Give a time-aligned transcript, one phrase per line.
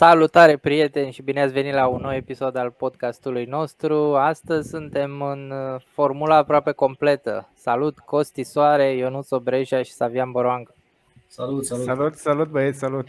[0.00, 4.14] Salutare prieteni și bine ați venit la un nou episod al podcastului nostru.
[4.16, 7.48] Astăzi suntem în uh, formula aproape completă.
[7.54, 10.72] Salut Costi Soare, Ionut Obreja și Savian Boroang.
[11.26, 11.84] Salut, salut.
[11.84, 13.08] Salut, salut băieți, salut.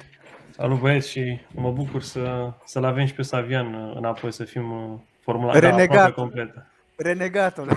[0.49, 4.71] Salut băieți și mă bucur să, să-l avem și pe Savian uh, înapoi să fim
[4.71, 5.89] uh, formula Renegat.
[5.89, 6.67] aproape completă.
[6.95, 7.67] Renegatul.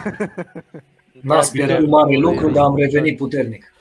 [1.20, 3.72] N-a speriat mare lucru, dar am revenit puternic.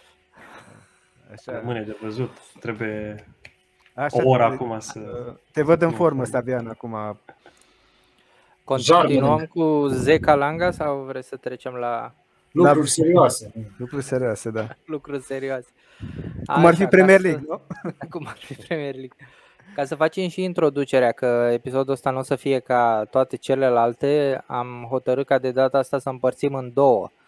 [1.31, 2.31] Așa, Rămâne de văzut.
[2.59, 3.25] Trebuie
[3.93, 4.99] așa o oră te, acum să...
[5.51, 7.17] te văd în formă, Sabian, acum.
[8.63, 9.45] Continuăm Jargon.
[9.45, 12.13] cu Zeca Langa sau vreți să trecem la
[12.51, 13.51] Lucruri serioase.
[13.77, 14.67] Lucruri serioase, da.
[14.85, 15.67] lucruri serioase?
[16.53, 17.61] Cum ar fi Așa, Premier ca să- League, nu?
[18.19, 19.15] Cum ar fi Premier League.
[19.75, 24.43] Ca să facem și introducerea, că episodul ăsta nu o să fie ca toate celelalte,
[24.47, 27.01] am hotărât ca de data asta să împărțim în două.
[27.11, 27.22] Uh,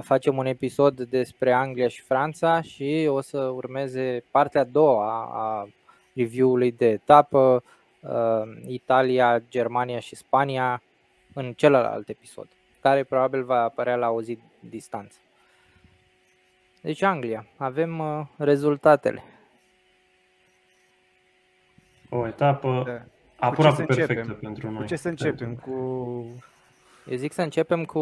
[0.00, 5.68] Facem un episod despre Anglia și Franța și o să urmeze partea a doua a
[6.14, 7.62] review-ului de etapă,
[8.00, 10.82] uh, Italia, Germania și Spania
[11.34, 12.48] în celălalt episod,
[12.80, 15.18] care probabil va apărea la o zi distanță.
[16.80, 19.22] Deci Anglia, avem uh, rezultatele.
[22.08, 23.02] O etapă Da.
[23.46, 24.38] aproape să perfectă începem?
[24.40, 24.80] pentru noi.
[24.80, 25.54] Cu ce să începem?
[25.54, 25.70] Cu...
[27.10, 28.00] Eu zic să începem cu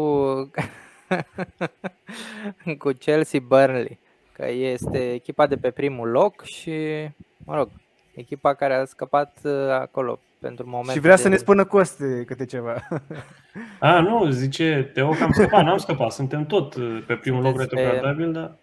[2.79, 3.99] cu Chelsea Burnley,
[4.31, 6.71] că este echipa de pe primul loc și,
[7.45, 7.69] mă rog,
[8.15, 10.89] echipa care a scăpat uh, acolo pentru moment.
[10.89, 12.75] Și vrea să ne spună Coste câte ceva.
[13.79, 17.51] A, nu, zice Teo că am scăpat, n-am scăpat, suntem tot uh, pe primul loc
[17.51, 18.55] Sunteți pe- retrogradabil, dar...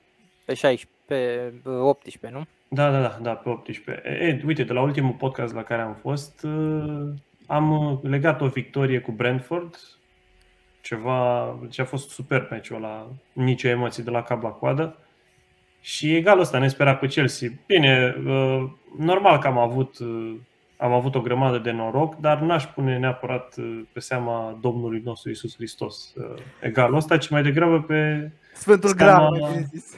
[0.44, 2.46] pe 16, pe uh, 18, nu?
[2.68, 4.02] Da, da, da, da, pe 18.
[4.08, 7.08] E, e, uite, de la ultimul podcast la care am fost, uh,
[7.46, 9.76] am uh, legat o victorie cu Brentford,
[10.84, 14.96] ceva ce a fost super meciul ăla, nicio emoție de la cap la coadă.
[15.80, 17.48] Și egal ăsta ne spera cu Chelsea.
[17.66, 20.34] Bine, uh, normal că am avut, uh,
[20.76, 25.30] am avut o grămadă de noroc, dar n-aș pune neapărat uh, pe seama Domnului nostru
[25.30, 29.96] Isus Hristos uh, egalul ăsta, ci mai degrabă pe Sfântul Seama- Graal, mai bine zis.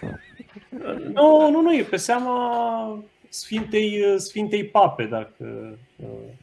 [1.15, 5.79] nu, nu, nu, e pe seama Sfintei, Sfintei Pape, dacă,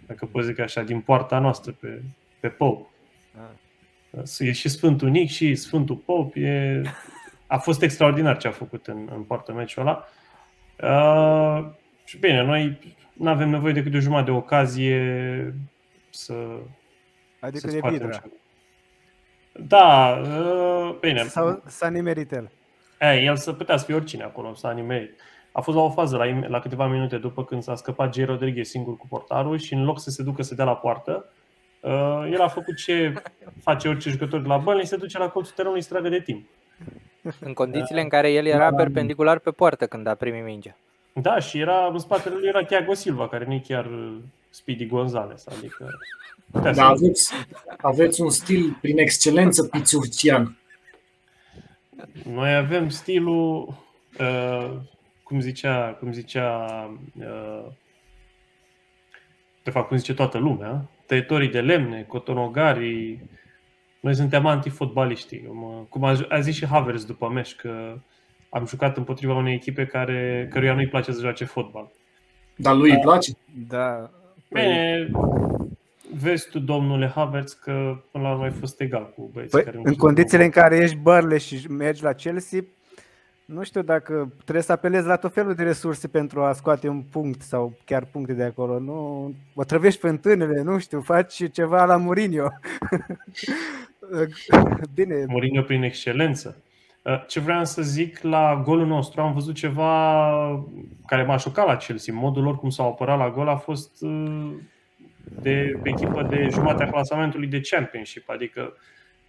[0.08, 2.02] dacă pot zic așa, din poarta noastră, pe,
[2.40, 2.88] pe Pope.
[4.40, 6.40] E și Sfântul Nic și Sfântul Pope.
[6.40, 6.82] E,
[7.48, 10.06] a fost extraordinar ce a făcut în, în poartă meciul ăla.
[10.82, 11.66] Uh,
[12.04, 12.80] și bine, noi
[13.14, 15.56] nu avem nevoie decât de o jumătate de ocazie
[16.10, 16.34] să,
[17.40, 18.14] Adică să de scoatem Vidra.
[18.18, 18.34] ceva.
[19.68, 21.24] Da, uh, bine.
[21.24, 22.52] Sau s-a nimerit el.
[23.00, 25.10] E, el să putea să fie oricine acolo, să anime.
[25.52, 28.18] A fost la o fază, la, im- la câteva minute după când s-a scăpat J.
[28.26, 31.43] Rodriguez singur cu portarul și în loc să se ducă să dea la poartă, uh,
[32.32, 33.14] el a făcut ce
[33.62, 36.20] face orice jucător de la Burnley, se duce la colțul terenului și se tragă de
[36.20, 36.46] timp.
[37.40, 40.76] În condițiile în care el era perpendicular pe poartă când a primit mingea.
[41.14, 44.18] Da, și era în spatele lui era Thiago Silva, care nu e chiar uh,
[44.50, 45.90] Speedy Gonzales, adică...
[46.52, 47.34] putea Da, să- aveți,
[47.78, 50.58] aveți un stil prin excelență pițurcian.
[52.24, 53.76] Noi avem stilul,
[54.20, 54.72] uh,
[55.24, 56.68] cum zicea, cum zicea
[57.20, 57.66] uh,
[59.64, 63.30] de fapt, cum zice toată lumea, tăietorii de lemne, cotonogarii,
[64.00, 65.40] noi suntem antifotbaliști.
[65.40, 67.98] Cum- Cum a, a zis și Havers după meci, că
[68.50, 71.92] am jucat împotriva unei echipe care, căruia nu-i place să joace fotbal.
[72.56, 73.32] Dar lui îi place?
[73.68, 74.10] Da.
[74.50, 75.10] Bine,
[76.20, 79.76] vezi tu, domnule Havertz, că până la urmă ai fost egal cu băieții Păi, care
[79.76, 80.70] nu în știu condițiile în fotbal.
[80.70, 82.60] care ești Burnley și mergi la Chelsea,
[83.46, 87.02] nu știu dacă trebuie să apelezi la tot felul de resurse pentru a scoate un
[87.02, 88.80] punct sau chiar puncte de acolo.
[88.80, 92.48] Nu, o trăvești fântânele, nu știu, faci ceva la Mourinho.
[94.94, 96.58] Bine, Mourinho prin excelență.
[97.02, 100.66] Uh, Ce vreau să zic la golul nostru, am văzut ceva
[101.06, 102.14] care m-a șocat la Chelsea.
[102.14, 104.54] Modul lor cum s-au apărat la gol a fost uh,
[105.42, 108.74] de echipă de jumatea clasamentului de Championship, adică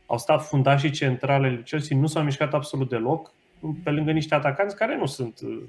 [0.06, 3.32] au stat fundașii centrale lui Chelsea, nu s-au mișcat absolut deloc,
[3.84, 5.62] pe lângă niște atacanți care nu sunt uh,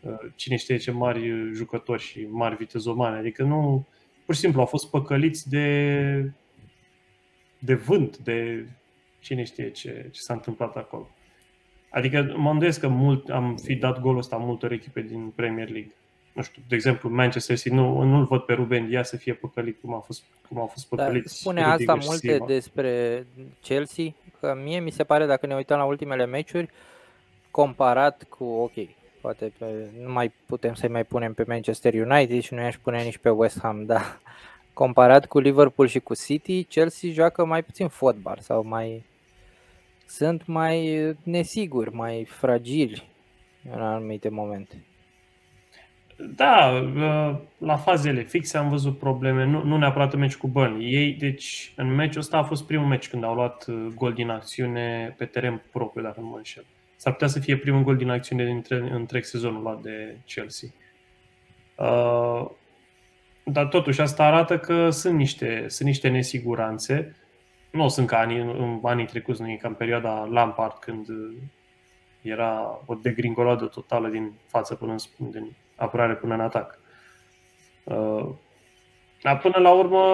[0.00, 3.86] uh, cine știe ce mari jucători și mari vitezomani, adică nu,
[4.24, 6.30] pur și simplu au fost păcăliți de,
[7.58, 8.66] de vânt, de
[9.20, 11.08] cine știe ce, ce s-a întâmplat acolo.
[11.90, 15.92] Adică mă îndoiesc că mult, am fi dat golul ăsta multor echipe din Premier League.
[16.32, 19.80] Nu știu, de exemplu, Manchester City, nu, nu-l văd pe Ruben Dias să fie păcălit
[19.80, 21.26] cum a fost, cum a fost Dar păcălit.
[21.26, 22.46] spune Rudiger asta și multe Silva.
[22.46, 23.26] despre
[23.60, 24.04] Chelsea,
[24.40, 26.68] că mie mi se pare, dacă ne uităm la ultimele meciuri,
[27.60, 28.72] comparat cu, ok,
[29.20, 29.66] poate pe,
[30.02, 33.28] nu mai putem să-i mai punem pe Manchester United și nu i-aș pune nici pe
[33.28, 34.20] West Ham, dar
[34.72, 39.04] comparat cu Liverpool și cu City, Chelsea joacă mai puțin fotbal sau mai
[40.06, 43.08] sunt mai nesiguri, mai fragili
[43.72, 44.84] în anumite momente.
[46.16, 50.94] Da, uh, la fazele fixe am văzut probleme, nu, nu neapărat în meci cu Burnley.
[50.94, 54.28] Ei, deci, în meciul ăsta a fost primul meci când au luat uh, gol din
[54.28, 56.64] acțiune pe teren propriu, dacă nu mă înșel.
[57.04, 60.68] S-ar putea să fie primul gol din acțiune dintre întreg sezonul luat de Chelsea.
[61.76, 62.50] Uh,
[63.44, 67.16] dar totuși asta arată că sunt niște, sunt niște nesiguranțe.
[67.70, 71.06] Nu sunt ca anii, în anii trecuți, nu e ca în perioada Lampard, când
[72.22, 76.78] era o degringoladă totală din față până în, din apărare până în atac.
[77.84, 78.28] Uh,
[79.22, 80.04] dar până la urmă,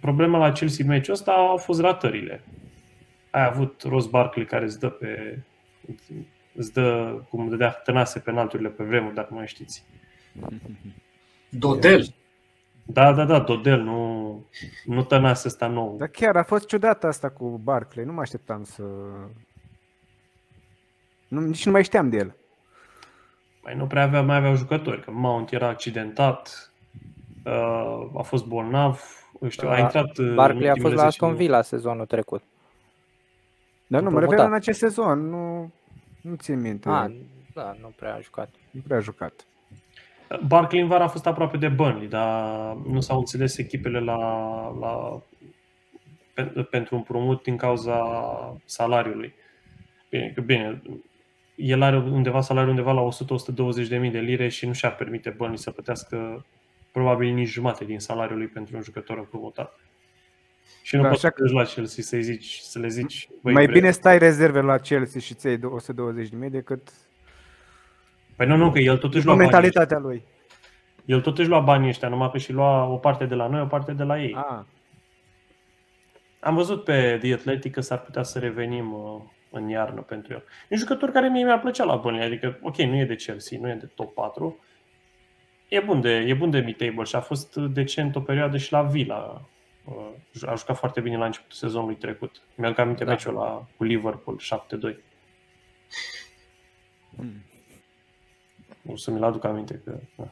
[0.00, 2.44] problema la Chelsea meciul ăsta au fost ratările.
[3.30, 5.42] Ai avut Ross Barkley care îți dă pe
[6.54, 9.84] îți dă, cum dădea tănase penalturile pe vremuri, dacă mai știți.
[11.48, 12.14] Dodel.
[12.86, 14.44] Da, da, da, Dodel, nu,
[14.84, 15.96] nu tănase ăsta nou.
[15.98, 18.82] Dar chiar a fost ciudat asta cu Barclay, nu mă așteptam să...
[21.28, 22.36] Nu, nici nu mai știam de el.
[23.62, 26.72] Mai nu prea avea, mai aveau jucători, că Mount era accidentat,
[27.44, 29.02] uh, a fost bolnav,
[29.48, 30.18] știu, a intrat...
[30.18, 32.42] Uh, Barclay a fost la Aston Villa sezonul trecut.
[33.86, 35.72] Dar nu, mă refer în acest sezon, nu,
[36.20, 36.88] nu țin minte.
[36.88, 37.14] Ah,
[37.54, 38.48] da, nu prea a jucat.
[38.70, 39.46] Nu prea a jucat.
[40.46, 44.18] Barkley în vară a fost aproape de Burnley, dar nu s-au înțeles echipele la,
[44.80, 45.22] la,
[46.70, 48.00] pentru împrumut din cauza
[48.64, 49.34] salariului.
[50.10, 50.82] Bine, că bine,
[51.54, 53.08] el are undeva salariul undeva la
[53.84, 56.46] 100-120 de mii de lire și nu și-ar permite Burnley să plătească
[56.92, 59.80] probabil nici jumate din salariul lui pentru un jucător împrumutat.
[60.82, 61.52] Și nu da, poți să că...
[61.52, 63.28] la Chelsea să zici, să le zici...
[63.40, 66.88] Mai bine stai rezerve la Chelsea și ți 120 de mii decât
[68.36, 70.26] Păi nu, nu, că el totuși lua mentalitatea banii lui.
[71.04, 73.66] El totuși lua banii ăștia, numai că și lua o parte de la noi, o
[73.66, 74.34] parte de la ei.
[74.34, 74.64] Ah.
[76.40, 80.44] Am văzut pe The Athletic că s-ar putea să revenim uh, în iarnă pentru el.
[80.62, 83.58] E un jucător care mie mi-a plăcea la Burnley, adică, ok, nu e de Chelsea,
[83.60, 84.58] nu e de top 4,
[85.68, 88.82] e bun de, e bun de mid-table și a fost decent o perioadă și la
[88.82, 89.48] Villa.
[89.84, 92.42] Uh, a jucat foarte bine la începutul sezonului trecut.
[92.54, 93.10] Mi-am aminte da.
[93.10, 94.40] meciul la, cu Liverpool
[94.92, 94.96] 7-2.
[97.16, 97.44] Hmm.
[98.86, 99.98] O să mi-l aduc aminte că...
[100.16, 100.28] Da.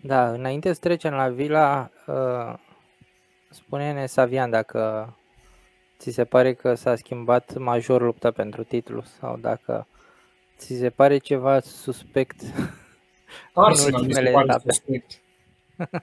[0.00, 2.58] da, înainte să trecem la Vila, uh,
[3.50, 5.12] spune-ne, Savian, dacă
[5.98, 9.86] ți se pare că s-a schimbat major lupta pentru titlu sau dacă
[10.56, 12.40] ți se pare ceva suspect
[13.54, 14.72] Arsenal mi se pare etape.
[14.72, 15.20] suspect.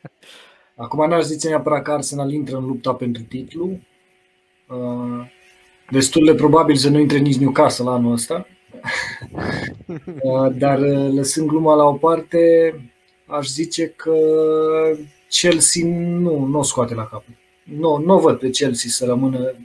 [0.82, 3.80] Acum n-aș zice neapărat că Arsenal intră în lupta pentru titlu.
[4.68, 5.28] Uh,
[5.90, 8.48] destul de probabil să nu intre nici Newcastle anul ăsta.
[10.22, 12.40] Uh, dar uh, lăsând gluma la o parte,
[13.26, 14.14] aș zice că
[15.30, 17.36] Chelsea nu, nu o scoate la capăt.
[17.64, 19.56] Nu, nu văd pe Chelsea să rămână,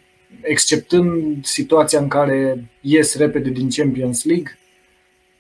[0.43, 4.59] exceptând situația în care ies repede din Champions League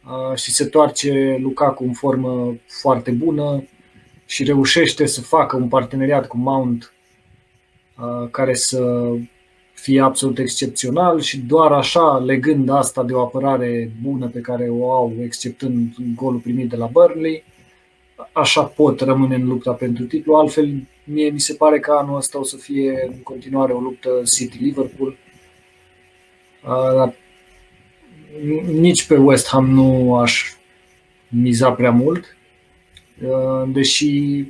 [0.04, 3.64] uh, și se toarce Lukaku în formă foarte bună
[4.26, 6.92] și reușește să facă un parteneriat cu Mount
[8.30, 9.12] care să
[9.72, 14.92] fie absolut excepțional și doar așa, legând asta de o apărare bună pe care o
[14.92, 17.44] au, exceptând golul primit de la Burnley,
[18.32, 20.34] așa pot rămâne în lupta pentru titlu.
[20.34, 24.10] Altfel, mie mi se pare că anul ăsta o să fie în continuare o luptă
[24.24, 25.16] City-Liverpool.
[28.66, 30.54] Nici pe West Ham nu aș
[31.28, 32.36] miza prea mult,
[33.72, 34.44] deși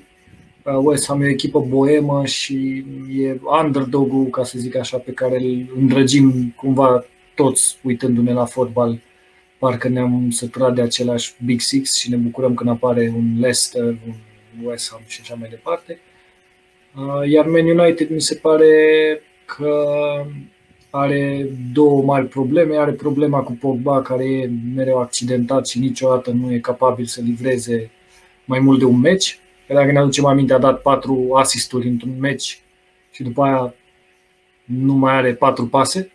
[0.83, 2.85] West Ham e o echipă boemă și
[3.19, 7.05] e underdog-ul, ca să zic așa, pe care îl îndrăgim cumva
[7.35, 9.01] toți uitându-ne la fotbal.
[9.59, 14.15] Parcă ne-am săturat de același Big Six și ne bucurăm când apare un Leicester, un
[14.63, 15.99] West Ham și așa mai departe.
[16.97, 18.75] Uh, iar Man United mi se pare
[19.45, 19.85] că
[20.91, 22.77] are două mari probleme.
[22.77, 27.91] Are problema cu Pogba, care e mereu accidentat și niciodată nu e capabil să livreze
[28.45, 32.19] mai mult de un meci Că dacă ne aducem aminte, a dat patru asisturi într-un
[32.19, 32.61] meci
[33.11, 33.75] și după aia
[34.65, 36.11] nu mai are patru pase.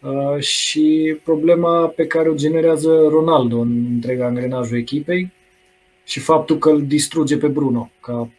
[0.00, 5.32] Uh, și problema pe care o generează Ronaldo în întreg angrenajul echipei
[6.04, 8.30] și faptul că îl distruge pe Bruno ca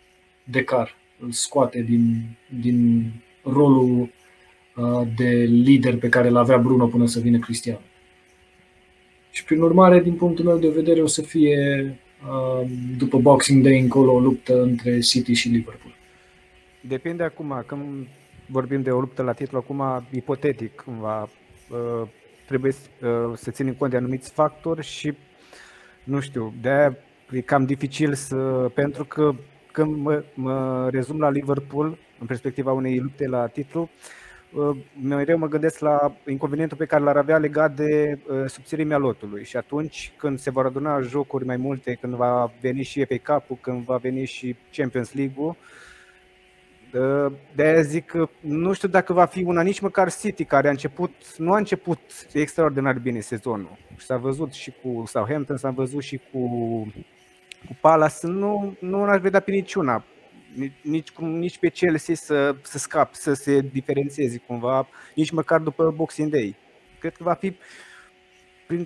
[0.43, 2.23] decar, îl scoate din,
[2.61, 3.09] din
[3.43, 4.09] rolul
[4.75, 7.81] uh, de lider pe care îl avea Bruno până să vină Cristiano.
[9.31, 12.02] Și prin urmare, din punctul meu de vedere, o să fie Um,
[12.97, 15.93] după Boxing Day încolo o luptă între City și Liverpool.
[16.81, 18.07] Depinde acum, când
[18.45, 21.21] vorbim de o luptă la titlu, acum ipotetic cumva,
[21.69, 22.07] uh,
[22.47, 25.13] trebuie uh, să ținem cont de anumiți factori și
[26.03, 26.97] nu știu, de aia
[27.31, 28.35] e cam dificil să,
[28.73, 29.35] pentru că
[29.71, 33.89] când mă, mă rezum la Liverpool, în perspectiva unei lupte la titlu, uh,
[35.01, 39.43] mereu mă gândesc la inconvenientul pe care l-ar avea legat de uh, subțirimea lotului.
[39.43, 43.57] Și atunci când se vor aduna jocuri mai multe, când va veni și FA Cup-ul,
[43.61, 45.55] când va veni și Champions League-ul,
[47.55, 50.71] de aia zic că nu știu dacă va fi una nici măcar City, care a
[50.71, 51.99] început, nu a început
[52.33, 53.77] extraordinar bine sezonul.
[53.97, 56.39] Și s-a văzut și cu Southampton, s-a văzut și cu,
[57.65, 60.03] cu Palace, nu, nu aș vedea pe niciuna
[60.81, 66.31] nici, nici pe Chelsea să, să scap, să se diferențieze cumva, nici măcar după Boxing
[66.31, 66.55] Day.
[66.99, 67.55] Cred că va fi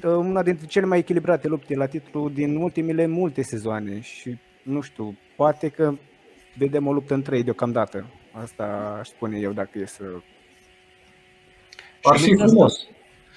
[0.04, 5.18] una dintre cele mai echilibrate lupte la titlu din ultimele multe sezoane și nu știu,
[5.36, 5.94] poate că
[6.58, 8.06] vedem o luptă în trei deocamdată.
[8.32, 10.04] Asta aș spune eu dacă e să...
[12.04, 12.88] Ar fi frumos.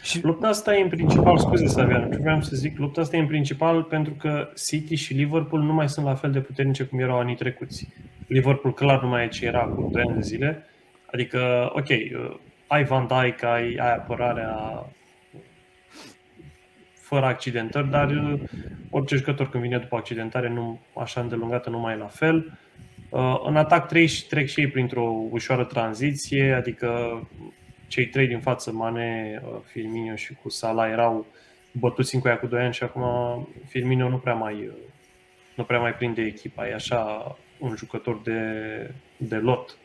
[0.03, 3.21] Și lupta asta e în principal, scuze Savian, ce vreau să zic, lupta asta e
[3.21, 6.99] în principal pentru că City și Liverpool nu mai sunt la fel de puternice cum
[6.99, 7.89] erau anii trecuți.
[8.31, 10.67] Liverpool clar nu mai e ce era cu 2 ani de zile,
[11.07, 14.87] adică, ok, uh, ai Van Dijk, ai, ai apărarea
[16.95, 18.41] fără accidentări, dar uh,
[18.91, 22.59] orice jucător când vine după accidentare nu așa îndelungată nu mai e la fel.
[23.09, 27.21] Uh, în atac trec și, trec și ei printr-o ușoară tranziție, adică
[27.87, 31.27] cei trei din față, Mane, uh, Firmino și cu Salah, erau
[31.73, 33.05] bătuți în cu ea cu 2 ani și acum
[33.67, 34.75] Firmino nu prea mai, uh,
[35.55, 36.69] nu prea mai prinde echipa.
[36.69, 38.41] E așa un jucător de,
[39.17, 39.77] de lot.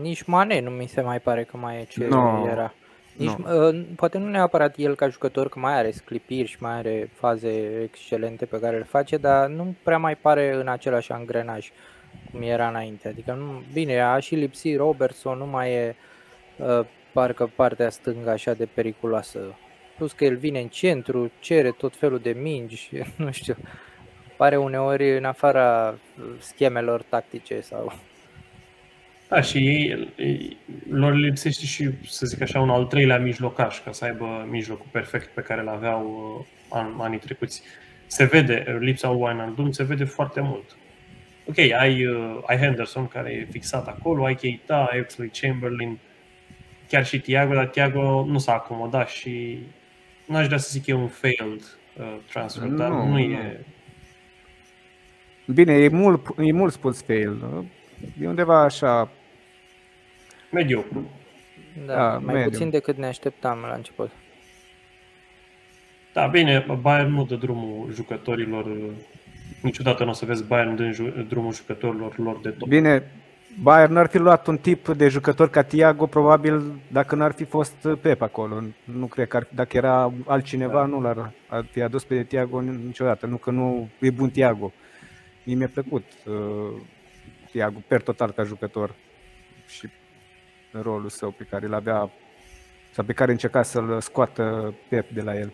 [0.00, 2.46] Nici Mane nu mi se mai pare că mai e ce no.
[2.46, 2.74] era.
[3.16, 3.68] Nici, no.
[3.68, 7.80] uh, poate nu neapărat el ca jucător, că mai are sclipiri și mai are faze
[7.82, 11.70] excelente pe care le face, dar nu prea mai pare în același angrenaj
[12.30, 13.08] cum era înainte.
[13.08, 15.96] Adică, nu, bine, a și lipsit Robertson, nu mai e
[16.56, 16.80] uh,
[17.12, 19.38] parcă partea stângă așa de periculoasă.
[19.96, 23.56] Plus că el vine în centru, cere tot felul de mingi, nu știu,
[24.38, 25.98] pare uneori în afara
[26.38, 27.92] schemelor tactice sau
[29.28, 29.58] da, și
[30.16, 30.56] ei,
[30.90, 35.28] lor lipsește și, să zic așa, un al treilea mijlocaș, ca să aibă mijlocul perfect
[35.34, 37.62] pe care îl aveau uh, an, anii trecuți.
[38.06, 40.76] Se vede, lipsa lui Wijnaldum se vede foarte mult.
[41.48, 45.98] Ok, ai, uh, ai Henderson care e fixat acolo, ai Keita, ai Oxley Chamberlain,
[46.88, 49.58] chiar și Thiago, dar Thiago nu s-a acomodat și
[50.24, 53.64] n-aș vrea să zic că e un failed uh, transfer, nu, dar nu, nu e...
[55.54, 57.64] Bine, e mult, e mult spus fail.
[58.20, 59.10] E undeva așa
[60.50, 61.10] Mediocru.
[61.86, 62.50] Da, da mai medium.
[62.50, 64.10] puțin decât ne așteptam la început.
[66.12, 68.76] Da, bine, Bayern nu dă drumul jucătorilor,
[69.62, 72.68] niciodată nu o să vezi Bayern dând drumul jucătorilor lor de top.
[72.68, 73.10] Bine,
[73.62, 76.62] Bayern n-ar fi luat un tip de jucător ca Thiago, probabil
[76.92, 78.62] dacă n-ar fi fost Pep acolo.
[78.84, 80.86] Nu cred că ar, dacă era altcineva, da.
[80.86, 83.26] nu l-ar ar fi adus pe Thiago niciodată.
[83.26, 84.72] Nu că nu e bun Thiago.
[85.48, 86.80] Mie mi-a plăcut uh,
[87.50, 88.94] Thiago per total ca jucător.
[89.66, 89.88] Și
[90.70, 92.10] rolul său pe care îl avea
[92.90, 95.52] sau pe care încerca să-l scoată Pep de la el.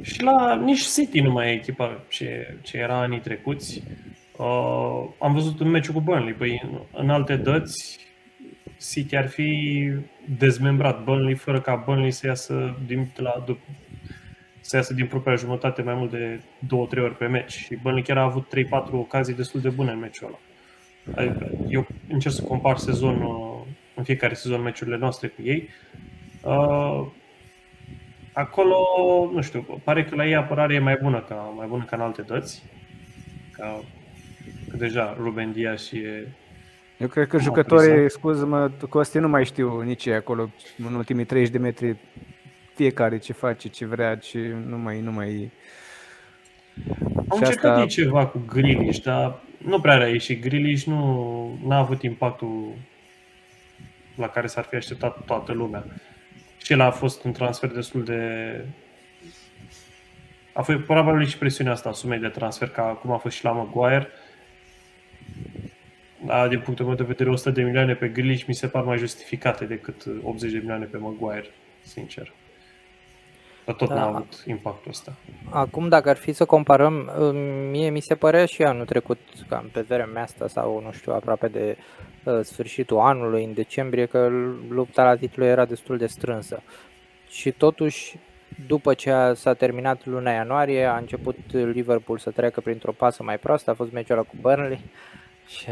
[0.00, 3.82] Și la nici City nu mai e echipa ce, ce era anii trecuți.
[4.36, 6.34] Uh, am văzut un meciul cu Burnley.
[6.34, 7.98] Păi, în, în alte dăți,
[8.90, 9.90] City ar fi
[10.38, 13.44] dezmembrat Burnley fără ca Burnley să iasă din, la,
[14.62, 16.68] să iasă din propria jumătate mai mult de 2-3
[17.02, 17.52] ori pe meci.
[17.52, 20.38] Și Burnley chiar a avut 3-4 ocazii destul de bune în meciul ăla.
[21.16, 25.68] Adică eu încerc să compar sezonul, în fiecare sezon meciurile noastre cu ei.
[26.42, 27.06] Uh,
[28.32, 28.76] acolo,
[29.32, 32.02] nu știu, pare că la ei apărare e mai bună ca, mai bună ca în
[32.02, 32.62] alte dăți.
[33.52, 33.84] Ca,
[34.68, 36.28] că deja Ruben Diaz și e
[37.02, 40.50] eu cred că jucătorii, scuză-mă, Costi, nu mai știu nici ei acolo,
[40.86, 41.96] în ultimii 30 de metri,
[42.74, 45.00] fiecare ce face, ce vrea, ce nu mai...
[45.00, 45.50] Nu mai...
[47.28, 47.86] Au încercat asta...
[47.86, 50.40] ceva cu Grealish, dar nu prea a ieșit.
[50.42, 52.74] Grealish nu a avut impactul
[54.16, 55.84] la care s-ar fi așteptat toată lumea.
[56.56, 58.64] Și el a fost un transfer destul de...
[60.52, 63.52] A fost probabil și presiunea asta sumei de transfer, ca cum a fost și la
[63.52, 64.08] Maguire.
[66.24, 68.98] Da, din punctul meu de vedere, 100 de milioane pe Grealish mi se par mai
[68.98, 71.50] justificate decât 80 de milioane pe Maguire,
[71.82, 72.32] sincer.
[73.64, 73.94] Dar tot da.
[73.94, 75.12] n-a avut impactul ăsta.
[75.50, 77.10] Acum, dacă ar fi să comparăm,
[77.70, 81.48] mie mi se părea și anul trecut, cam pe vremea asta sau, nu știu, aproape
[81.48, 81.76] de
[82.24, 84.30] uh, sfârșitul anului, în decembrie, că
[84.68, 86.62] lupta la titlu era destul de strânsă.
[87.28, 88.18] Și totuși,
[88.66, 93.38] după ce a, s-a terminat luna ianuarie, a început Liverpool să treacă printr-o pasă mai
[93.38, 94.80] proastă, a fost meciul ăla cu Burnley
[95.56, 95.66] și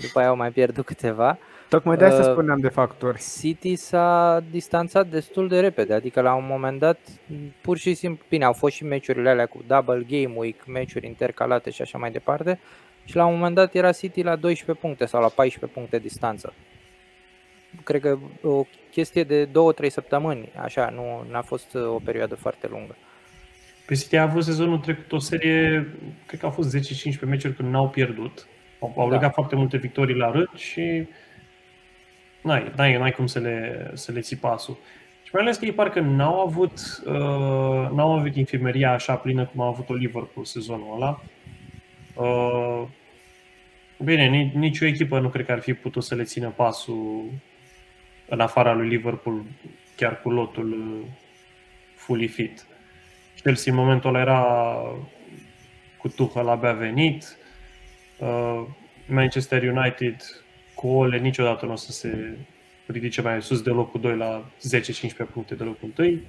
[0.00, 1.38] după aia au mai pierdut câteva.
[1.72, 3.22] Tocmai de asta uh, spuneam de factori.
[3.40, 6.98] City s-a distanțat destul de repede, adică la un moment dat,
[7.60, 11.70] pur și simplu, bine, au fost și meciurile alea cu double game week, meciuri intercalate
[11.70, 12.58] și așa mai departe,
[13.04, 16.52] și la un moment dat era City la 12 puncte sau la 14 puncte distanță.
[17.84, 19.50] cred că o chestie de 2-3
[19.88, 22.96] săptămâni, așa, nu n-a fost o perioadă foarte lungă.
[23.86, 25.88] Pe City a avut sezonul trecut o serie,
[26.26, 28.46] cred că au fost 10-15 meciuri când n-au pierdut.
[28.80, 29.14] Au, au da.
[29.14, 31.06] legat foarte multe victorii la rând și
[32.42, 34.78] n-ai, n-ai, n-ai cum să le, să le ții pasul.
[35.22, 39.60] Și mai ales că ei parcă n-au avut, uh, n-au avut infirmeria așa plină cum
[39.60, 41.22] a avut-o Liverpool sezonul ăla.
[42.14, 42.88] Uh,
[44.04, 47.30] bine, nici o echipă nu cred că ar fi putut să le țină pasul
[48.28, 49.42] în afara lui Liverpool,
[49.96, 51.08] chiar cu lotul uh,
[51.96, 52.66] fully fit.
[53.42, 54.46] Chelsea în momentul ăla era
[55.98, 57.36] cu Tuchel abia venit,
[58.18, 58.62] uh,
[59.06, 60.16] Manchester United
[60.82, 62.38] cu Ole niciodată nu o să se
[62.86, 64.44] ridice mai sus de locul 2 la
[65.26, 66.20] 10-15 puncte de locul 1,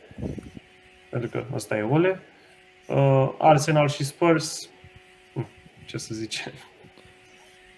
[1.10, 2.20] pentru că ăsta e Ole.
[2.88, 4.70] Uh, Arsenal și Spurs,
[5.34, 5.48] hm,
[5.86, 6.52] ce să zicem.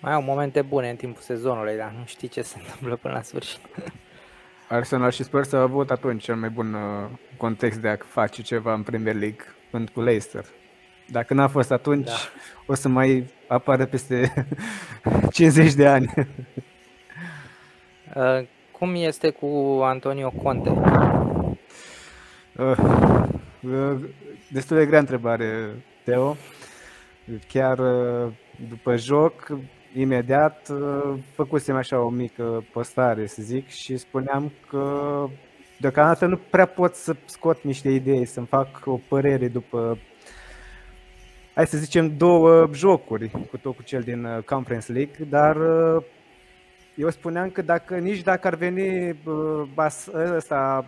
[0.02, 3.22] Mai au momente bune în timpul sezonului, dar nu știi ce se întâmplă până la
[3.22, 3.60] sfârșit.
[4.70, 8.74] Arsenal și Spurs au avut atunci cel mai bun uh, context de a face ceva
[8.74, 10.46] în Premier League până cu Leicester.
[11.12, 12.14] Dacă n-a fost atunci, da.
[12.66, 14.46] o să mai apară peste
[15.32, 16.14] 50 de ani.
[18.16, 20.70] Uh, cum este cu Antonio Conte?
[22.58, 22.78] Uh,
[24.52, 26.36] destul de grea întrebare, Teo.
[27.48, 27.80] Chiar
[28.70, 29.58] după joc,
[29.96, 30.72] imediat
[31.34, 35.26] făcusem așa o mică postare, să zic, și spuneam că
[35.80, 39.98] deocamdată nu prea pot să scot niște idei, să-mi fac o părere după
[41.56, 46.04] hai să zicem, două jocuri, cu tot cu cel din uh, Conference League, dar uh,
[46.96, 50.86] eu spuneam că dacă nici dacă ar veni uh, bas, ăsta,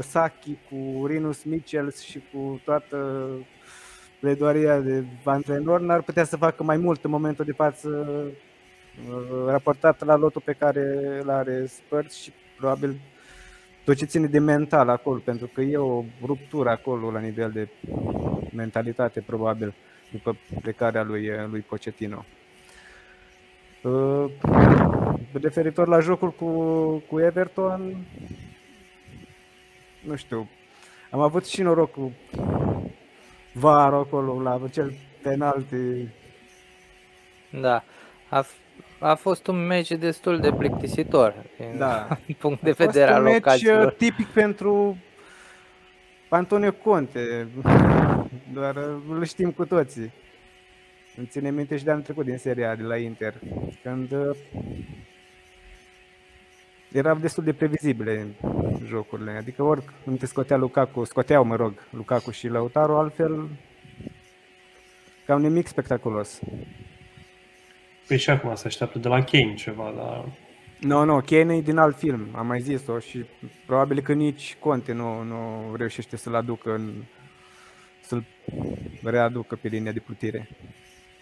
[0.00, 3.28] Saki cu Rinus Michels și cu toată
[4.20, 8.06] pledoaria de antrenor, n-ar putea să facă mai mult în momentul de față
[9.46, 13.00] raportat la lotul pe care îl are Spurs și probabil
[13.84, 17.68] tot ce ține de mental acolo, pentru că e o ruptură acolo la nivel de
[18.54, 19.74] mentalitate, probabil,
[20.10, 22.24] după plecarea lui, lui Pochettino.
[23.82, 24.30] Uh,
[25.32, 26.48] referitor la jocul cu,
[27.08, 27.96] cu Everton,
[30.00, 30.48] nu știu,
[31.10, 32.12] am avut și noroc cu
[33.52, 34.92] VAR acolo la cel
[35.22, 36.08] penalti.
[37.60, 37.84] Da,
[38.28, 38.46] a,
[38.98, 41.34] a fost un meci destul de plictisitor
[41.76, 42.08] da.
[42.26, 43.78] din punct de vedere al locațiilor.
[43.78, 44.96] un meci tipic pentru
[46.28, 47.48] Antonio Conte,
[48.52, 48.76] doar
[49.08, 50.12] îl știm cu toții.
[51.16, 53.34] Îmi ține minte și de anul trecut din seria de la Inter,
[53.82, 54.36] când uh,
[56.92, 58.26] erau destul de previzibile
[58.86, 59.30] jocurile.
[59.30, 63.48] Adică ori când te scotea Lukaku, scoteau, mă rog, Lukaku și Lautaro, altfel
[65.26, 66.40] cam nimic spectaculos.
[68.06, 70.24] Păi și acum se așteaptă de la Kane ceva, dar...
[70.80, 73.24] Nu, no, nu, no, Kane e din alt film, am mai zis-o și
[73.66, 76.92] probabil că nici Conte nu, nu reușește să-l aducă în,
[78.10, 78.24] să-l
[79.02, 80.48] readucă pe linia de plutire.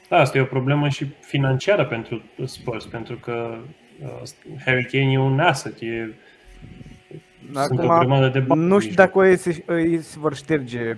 [0.08, 3.58] Da, asta e o problemă și financiară pentru Spurs, pentru că
[4.00, 4.22] uh,
[4.64, 6.14] Harry Kane e un asset, e
[7.54, 8.66] Acum, de bani.
[8.66, 10.96] Nu știu dacă îi, îi vor șterge,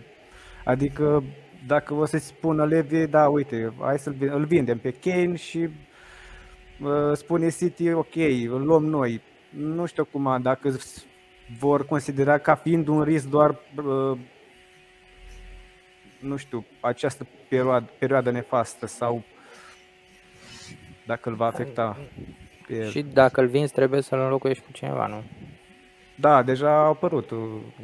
[0.65, 1.25] adică
[1.67, 7.13] dacă o să-i spună Levi, da, uite, hai să-l îl vindem pe Kane și uh,
[7.13, 8.17] spune City, ok,
[8.51, 9.21] îl luăm noi.
[9.51, 10.77] Nu știu cum, dacă
[11.59, 14.19] vor considera ca fiind un risc doar uh,
[16.21, 19.23] nu știu, această perioadă, perioadă nefastă sau
[21.07, 21.97] dacă îl va afecta.
[22.67, 25.23] Pe și dacă îl vinzi trebuie să-l înlocuiești cu cineva, nu?
[26.15, 27.37] Da, deja au apărut o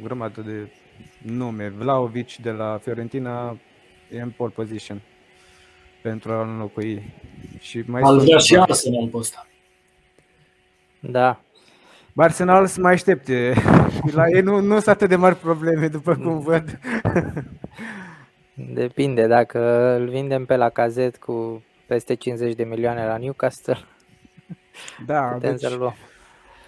[0.03, 0.71] grămadă de
[1.19, 1.69] nume.
[1.69, 3.57] Vlaovic de la Fiorentina
[4.11, 5.01] e în pole position
[6.03, 7.13] pentru a înlocui.
[7.59, 9.47] Și mai Al vrea și Arsenal pe ăsta.
[11.01, 11.41] Da.
[12.17, 13.55] Arsenal să mai aștepte.
[14.17, 16.65] La ei nu, nu sunt atât de mari probleme, după cum văd.
[18.59, 19.59] Depinde, dacă
[19.99, 23.79] îl vindem pe la cazet cu peste 50 de milioane la Newcastle,
[25.07, 25.61] da, putem deci...
[25.61, 25.95] să-l luăm.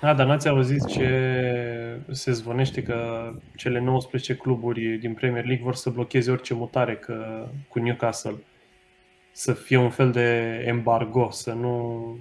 [0.00, 5.74] Da, dar n-ați auzit ce se zvonește că cele 19 cluburi din Premier League vor
[5.74, 8.36] să blocheze orice mutare că, cu Newcastle.
[9.32, 12.18] Să fie un fel de embargo, să nu,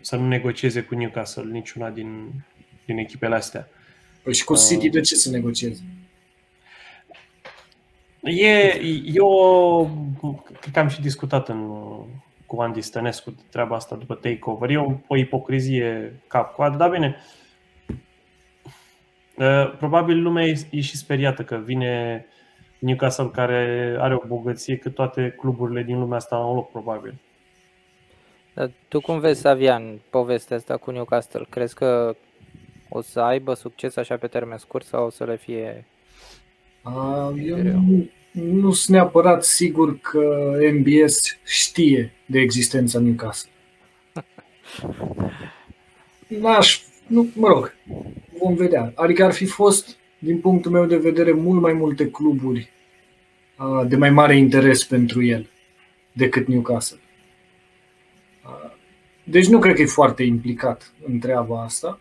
[0.00, 2.30] să nu negocieze cu Newcastle niciuna din,
[2.86, 3.68] din echipele astea.
[4.22, 5.82] Păi și cu City de ce să negocieze?
[8.22, 8.80] E,
[9.14, 9.90] eu
[10.60, 11.68] cred că am și discutat în,
[12.46, 14.70] cu Andy Stănescu treaba asta după takeover.
[14.70, 17.16] E o, o ipocrizie cap-coadă, dar bine,
[19.78, 22.26] probabil lumea e, e și speriată că vine
[22.78, 27.14] Newcastle care are o bogăție că toate cluburile din lumea asta au loc, probabil.
[28.54, 31.46] Dar tu cum vezi, Savian, povestea asta cu Newcastle?
[31.48, 32.16] Crezi că
[32.88, 35.84] o să aibă succes așa pe termen scurt sau o să le fie...
[36.82, 43.50] A, eu nu, nu sunt neapărat sigur că MBS știe de existența Newcastle.
[46.40, 47.74] N-aș, nu, mă rog,
[48.38, 48.92] vom vedea.
[48.94, 52.70] Adică ar fi fost, din punctul meu de vedere, mult mai multe cluburi
[53.56, 55.50] a, de mai mare interes pentru el
[56.12, 57.00] decât Newcastle.
[58.42, 58.76] A,
[59.24, 62.00] Deci nu cred că e foarte implicat în treaba asta.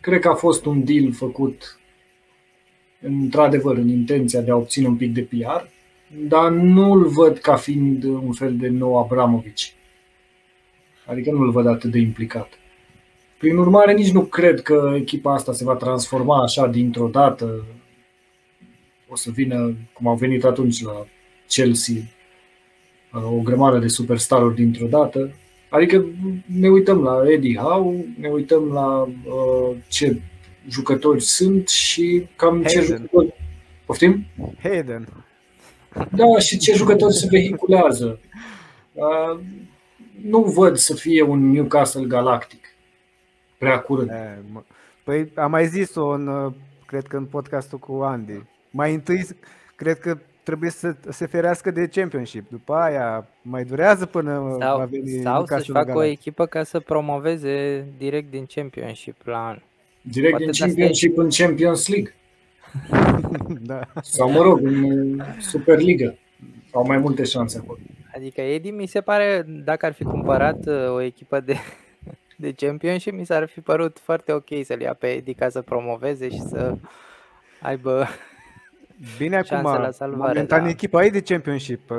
[0.00, 1.80] Cred că a fost un deal făcut
[3.02, 5.64] într-adevăr în intenția de a obține un pic de PR,
[6.28, 9.74] dar nu-l văd ca fiind un fel de nou Abramovici.
[11.06, 12.48] Adică nu-l văd atât de implicat.
[13.38, 17.64] Prin urmare, nici nu cred că echipa asta se va transforma așa dintr-o dată.
[19.08, 21.06] O să vină, cum au venit atunci la
[21.48, 22.02] Chelsea,
[23.12, 25.30] o grămadă de superstaruri dintr-o dată.
[25.68, 26.06] Adică
[26.46, 30.20] ne uităm la Eddie Howe, ne uităm la uh, ce
[30.68, 32.96] jucători sunt și cam ce Hayden.
[32.96, 33.34] jucători...
[33.86, 34.26] Poftim?
[34.62, 35.08] Hayden.
[36.10, 38.18] Da, și ce jucători se vehiculează.
[38.92, 39.40] Uh,
[40.22, 42.64] nu văd să fie un Newcastle galactic
[43.58, 44.10] prea curând.
[44.10, 44.62] E, mă-
[45.04, 46.52] Păi am mai zis-o în, uh,
[46.86, 48.42] cred că în podcastul cu Andy.
[48.70, 49.26] Mai întâi,
[49.76, 52.50] cred că trebuie să se ferească de Championship.
[52.50, 56.18] După aia mai durează până va Sau, veni sau Newcastle să-și facă o Galactic.
[56.18, 59.58] echipă ca să promoveze direct din Championship la an.
[60.02, 62.14] Direct Poate din de asta e- Championship în Champions League.
[63.70, 63.80] da.
[64.02, 66.14] Sau, mă rog, în Superliga.
[66.72, 67.78] Au mai multe șanse acolo.
[68.14, 71.56] Adică Edi mi se pare, dacă ar fi cumpărat uh, o echipă de,
[72.36, 76.28] de Championship, mi s-ar fi părut foarte ok să-l ia pe Edi ca să promoveze
[76.28, 76.76] și să
[77.60, 78.06] aibă...
[79.18, 80.68] Bine Șanse acum, la salvare, momentan da.
[80.68, 81.90] echipa e de Championship.
[81.90, 81.96] uh,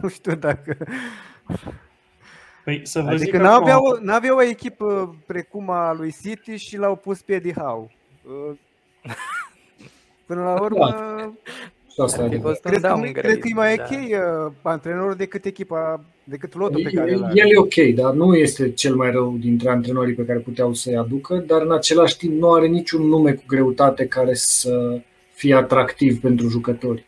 [0.00, 0.76] nu știu dacă...
[2.68, 6.76] Păi să vă zic Adică acum- n-aveau, n-aveau o echipă precum a lui City și
[6.76, 7.86] l-au pus pe Eddie Howe.
[8.22, 8.56] Uh,
[10.26, 10.86] Până la urmă,
[11.92, 13.76] Și asta Ar fi e fost un cred că, nu- downgrade, cred că e mai
[13.76, 13.82] da.
[13.84, 13.90] ok
[14.46, 17.32] uh, antrenorul decât echipa, decât lotul pe care El l are.
[17.34, 20.96] el e ok, dar nu este cel mai rău dintre antrenorii pe care puteau să-i
[20.96, 25.00] aducă, dar în același timp nu are niciun nume cu greutate care să
[25.32, 27.06] fie atractiv pentru jucători.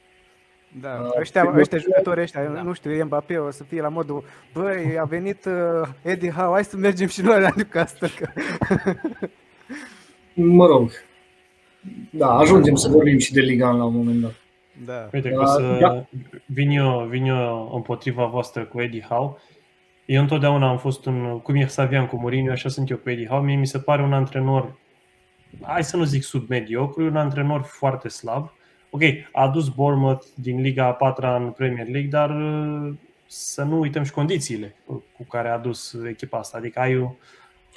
[0.81, 2.63] Da, Uh, ăștia, trebuie- ăștia jucători ăștia, Da.
[2.63, 6.65] nu știu, Mbappé o să fie la modul Băi, a venit uh, Eddie Howe, hai
[6.65, 8.29] să mergem și noi la Newcastle că...
[10.35, 10.91] Mă rog,
[12.11, 14.35] da, ajungem să vorbim și de Liga la un moment dat.
[14.85, 15.09] Da.
[15.13, 16.05] Uite că Da, o să da.
[16.47, 19.33] vin, eu, vin eu împotriva voastră cu Eddie Howe.
[20.05, 23.27] Eu întotdeauna am fost un, cum e Savian cu Mourinho, așa sunt eu cu Eddie
[23.27, 23.45] Howe.
[23.45, 24.73] Mie mi se pare un antrenor,
[25.63, 28.53] hai să nu zic submediocru, un antrenor foarte slab.
[28.91, 29.01] Ok,
[29.33, 32.95] a adus Bournemouth din Liga a patra în Premier League, dar uh,
[33.27, 34.75] să nu uităm și condițiile
[35.17, 36.59] cu care a adus echipa asta.
[36.59, 37.13] Adică ai, o-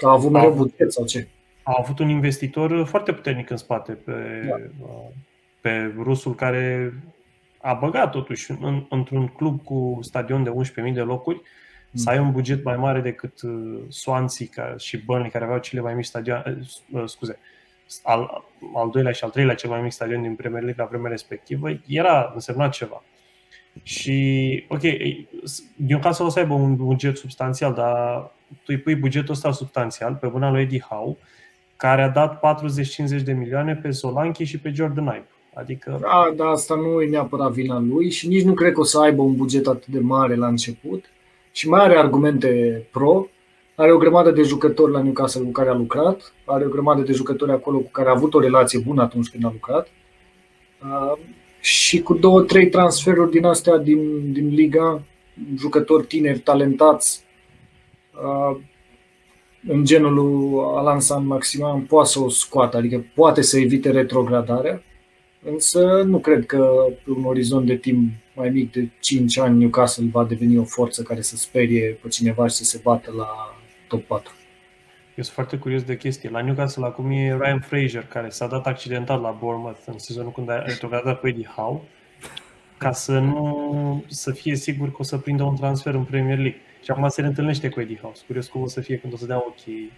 [0.02, 0.56] A avut mereu Da.
[0.56, 1.28] buget sau ce?
[1.64, 4.12] a avut un investitor foarte puternic în spate pe,
[4.50, 4.56] Da.
[5.62, 6.94] pe rusul care
[7.62, 11.42] a băgat totuși în, într-un club cu stadion de 11.000 de locuri
[11.94, 15.82] să ai un buget mai mare decât uh, Swansea ca, și Burnley care aveau cele
[15.82, 16.60] mai mici stadioane,
[16.92, 17.38] uh, scuze,
[18.04, 18.44] al,
[18.76, 21.70] al doilea și al treilea cel mai mic stadion din Premier League la vremea respectivă,
[21.88, 23.04] era însemnat ceva.
[23.84, 24.82] Și, ok,
[25.76, 30.28] Newcastle o să aibă un buget substanțial, dar tu îi pui bugetul ăsta substanțial pe
[30.28, 31.16] mâna lui Eddie Howe,
[31.76, 32.40] care a dat
[33.20, 35.28] 40-50 de milioane pe Solanke și pe Jordan Ibe.
[35.54, 38.84] Adică, Da, dar asta nu e neapărat vina lui și nici nu cred că o
[38.84, 41.06] să aibă un buget atât de mare la început
[41.52, 43.28] și mai are argumente pro.
[43.76, 47.14] Are o grămadă de jucători la Newcastle cu care a lucrat, are o grămadă de
[47.14, 49.88] jucători acolo cu care a avut o relație bună atunci când a lucrat.
[50.84, 51.20] Uh,
[51.60, 55.04] și cu două, trei transferuri din astea din, din Liga,
[55.58, 57.24] jucători tineri, talentați,
[58.14, 58.58] uh,
[59.68, 64.84] în genul lui Alan San Maximan, poate să o scoată, adică poate să evite retrogradarea.
[65.44, 70.10] Însă nu cred că pe un orizont de timp mai mic de 5 ani Newcastle
[70.12, 73.53] va deveni o forță care să sperie pe cineva și să se bată la
[73.94, 74.32] top 4.
[75.16, 76.30] eu sunt foarte curios de chestie.
[76.30, 80.50] La Newcastle acum e Ryan Fraser, care s-a dat accidental la Bournemouth în sezonul când
[80.50, 81.82] a retrogradat cu Eddie Howe,
[82.78, 86.62] ca să nu să fie sigur că o să prindă un transfer în Premier League.
[86.84, 88.14] Și acum se reîntâlnește cu Eddie Howe.
[88.14, 89.92] Sunt curios cum o să fie când o să dea ochii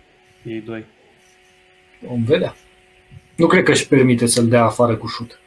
[0.44, 0.86] ei doi.
[2.00, 2.56] Vom vedea.
[3.36, 5.40] Nu cred că își permite să-l dea afară cu șut.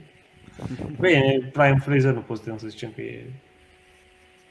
[1.00, 3.24] Bine, Ryan Fraser nu putem să zicem că e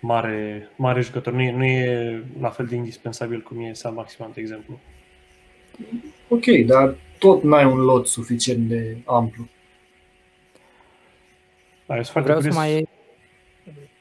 [0.05, 1.33] mare, mare jucător.
[1.33, 4.79] Nu e, nu e la fel de indispensabil cum e Sam Maximan, de exemplu.
[6.27, 9.47] Ok, dar tot n-ai un lot suficient de amplu.
[11.85, 12.55] Dar eu sunt foarte Vreau să curios.
[12.55, 12.87] mai...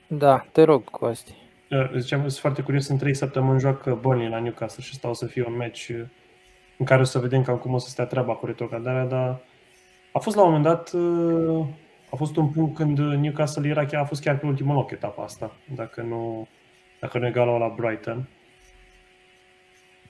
[0.07, 1.35] Da, te rog, Costi.
[1.71, 5.27] uh, ziceam, sunt foarte curios, în trei săptămâni joacă Burnley la Newcastle și stau să
[5.27, 6.01] fie un match uh,
[6.79, 9.41] în care o să vedem cam cum o să stea treaba cu retrogradarea, dar
[10.13, 11.67] a fost la un moment dat, uh,
[12.15, 15.23] a fost un punct când Newcastle era chiar, a fost chiar pe ultimul loc etapa
[15.23, 16.49] asta, dacă nu,
[17.01, 18.29] dacă nu egalau la Brighton.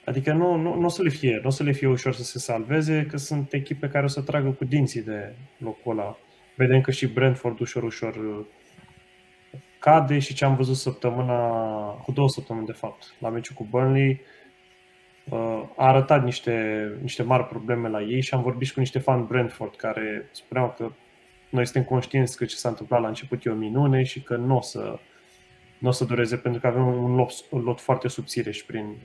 [0.05, 2.23] Adică nu, nu, nu, o să le fie, nu o să le fie ușor să
[2.23, 6.19] se salveze, că sunt echipe care o să tragă cu dinții de locul ăla.
[6.57, 8.45] Vedem că și Brentford ușor, ușor uh,
[9.79, 11.39] cade și ce am văzut săptămâna,
[11.91, 14.21] cu două săptămâni de fapt, la meciul cu Burnley,
[15.31, 18.99] uh, a arătat niște, niște mari probleme la ei și am vorbit și cu niște
[18.99, 20.91] fan Brentford care spuneau că
[21.49, 24.57] noi suntem conștienți că ce s-a întâmplat la început e o minune și că nu
[24.57, 24.99] o să,
[25.79, 28.97] nu o să dureze pentru că avem un lot, un lot foarte subțire și prin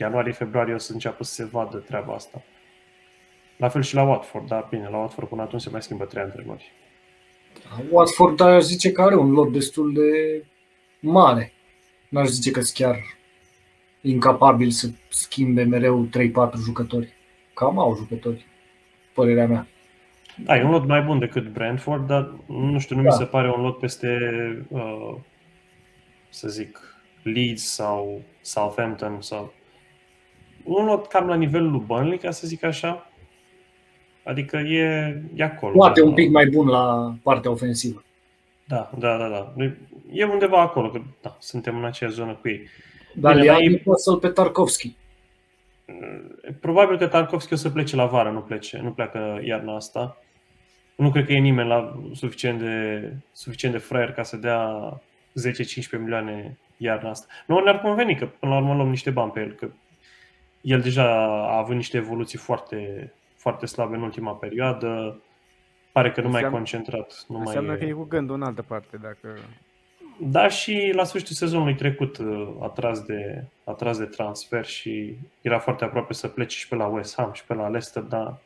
[0.00, 2.42] ianuarie-februarie o să înceapă să se vadă treaba asta.
[3.56, 6.22] La fel și la Watford, dar bine, la Watford până atunci se mai schimbă trei
[6.22, 6.72] antrenori.
[7.90, 10.44] Watford aș zice că are un lot destul de
[11.00, 11.52] mare.
[12.08, 12.96] N-aș zice că chiar
[14.00, 16.10] incapabil să schimbe mereu 3-4
[16.64, 17.12] jucători.
[17.54, 18.46] Cam au jucători,
[19.14, 19.66] părerea mea.
[20.44, 23.08] Da, e un lot mai bun decât Brentford, dar nu știu, nu da.
[23.08, 24.18] mi se pare un lot peste,
[24.68, 25.14] uh,
[26.28, 26.78] să zic,
[27.22, 29.52] Leeds sau Southampton sau
[30.64, 33.10] un lot cam la nivelul lui Burnley, ca să zic așa.
[34.24, 34.82] Adică e,
[35.34, 35.72] e acolo.
[35.72, 38.02] Poate da, un pic mai bun la partea ofensivă.
[38.64, 39.54] Da, da, da, da.
[40.12, 42.68] E undeva acolo, că da, suntem în aceeași zonă cu ei.
[43.14, 44.96] Dar le ai să pe Tarkovski.
[46.60, 50.18] Probabil că Tarkovski o să plece la vară, nu, plece, nu pleacă iarna asta.
[50.98, 54.92] Nu cred că e nimeni la suficient de, suficient de fraier ca să dea
[55.96, 57.26] 10-15 milioane iarna asta.
[57.46, 59.68] Nu ne-ar conveni că până la urmă luăm niște bani pe el, că
[60.60, 65.20] el deja a avut niște evoluții foarte, foarte slabe în ultima perioadă.
[65.92, 67.24] Pare că nu mai e concentrat.
[67.28, 68.96] Nu înseamnă mai că e cu gândul în altă parte.
[68.96, 69.34] Dacă...
[70.20, 75.16] Da, și la sfârșitul sezonului trecut uh, a tras de, a tras de transfer și
[75.40, 78.38] era foarte aproape să plece și pe la West Ham și pe la Leicester, dar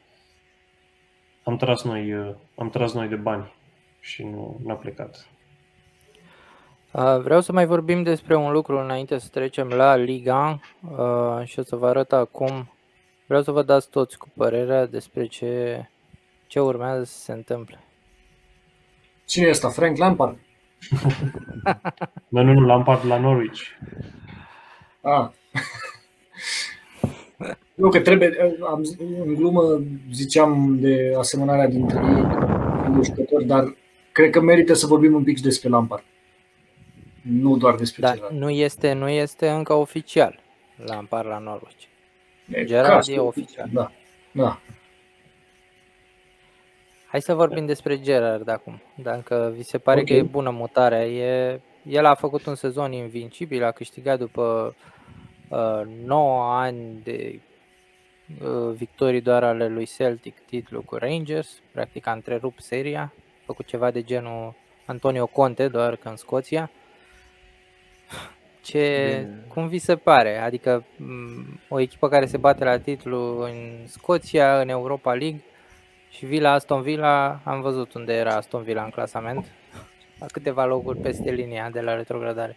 [1.45, 3.53] am tras noi, uh, am tras noi de bani
[4.01, 5.27] și nu a plecat.
[7.23, 10.61] Vreau să mai vorbim despre un lucru înainte să trecem la Liga
[11.45, 12.73] și o să vă arăt acum.
[13.27, 15.85] Vreau să vă dați toți cu părerea despre ce,
[16.47, 17.79] ce urmează să se întâmple.
[19.25, 20.39] Cine este Frank Lampard?
[22.29, 23.61] nu, nu, nu, Lampard la Norwich.
[25.01, 25.29] Ah.
[27.83, 28.85] Nu, că trebuie, am,
[29.25, 33.75] în glumă ziceam de asemănarea dintre ei, jucători, dar
[34.13, 36.05] cred că merită să vorbim un pic despre Lampard.
[37.23, 40.41] Nu doar despre Dar nu este, nu este încă oficial
[40.77, 41.83] Lampard la Norwich.
[42.51, 43.69] E Gerard e oficial.
[43.73, 43.93] Da,
[44.33, 44.61] da.
[47.07, 48.83] Hai să vorbim despre Gerard acum.
[48.95, 50.17] Dacă vi se pare okay.
[50.17, 54.75] că e bună mutarea, e, el a făcut un sezon invincibil, a câștigat după
[55.49, 57.51] uh, 9 ani de uh,
[58.75, 63.91] victorii doar ale lui Celtic titlul cu Rangers, practic a întrerupt seria, a făcut ceva
[63.91, 64.55] de genul
[64.87, 66.71] Antonio Conte, doar că în Scoția.
[68.63, 69.45] Ce, Bine.
[69.49, 70.39] cum vi se pare?
[70.39, 70.85] Adică
[71.69, 75.43] o echipă care se bate la titlu în Scoția, în Europa League
[76.11, 79.47] și Villa Aston Villa, am văzut unde era Aston Villa în clasament,
[80.19, 82.57] la câteva locuri peste linia de la retrogradare.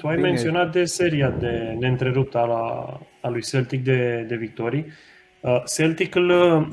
[0.00, 0.28] Tu ai Bine.
[0.28, 4.86] menționat de seria de neîntreruptă a, a lui Celtic de, de victorii.
[5.40, 6.14] Uh, Celtic,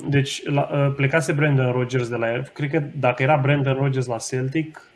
[0.08, 2.42] deci la, uh, plecase Brandon Rodgers de la el.
[2.54, 4.92] Cred că dacă era Brandon Rodgers la Celtic,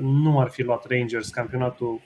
[0.00, 2.00] nu ar fi luat Rangers campionatul.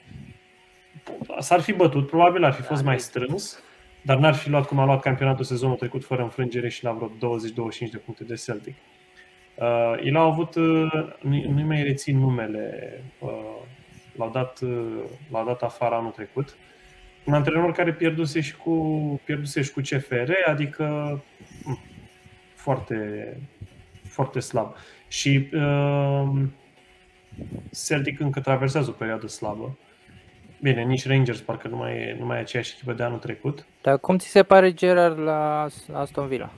[1.38, 3.62] S-ar fi bătut, probabil ar fi fost mai strâns,
[4.02, 7.08] dar n-ar fi luat cum a luat campionatul sezonul trecut fără înfrângere și la vreo
[7.08, 8.74] 20-25 de puncte de Celtic.
[9.54, 13.30] Uh, el a avut, uh, nu-i mai rețin numele, uh,
[14.16, 16.56] l-au, dat, uh, l-au dat afară anul trecut.
[17.24, 18.74] Un antrenor care pierduse și cu,
[19.24, 20.84] pierduse și cu CFR, adică
[21.66, 21.78] uh,
[22.54, 23.40] foarte,
[24.08, 24.74] foarte slab.
[25.08, 26.42] Și uh,
[27.86, 29.78] Celtic încă traversează o perioadă slabă.
[30.60, 33.66] Bine, nici Rangers parcă nu mai e, nu mai e aceeași echipă de anul trecut.
[33.82, 36.50] Dar cum ți se pare Gerard la Aston Villa?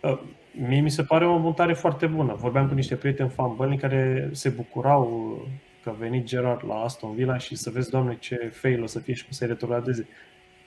[0.00, 0.18] Uh,
[0.52, 2.34] mie mi se pare o mutare foarte bună.
[2.34, 5.48] Vorbeam cu niște prieteni fan care se bucurau
[5.82, 8.98] că a venit Gerard la Aston Villa și să vezi, doamne, ce fail o să
[8.98, 10.08] fie și cum să-i retrogradeze.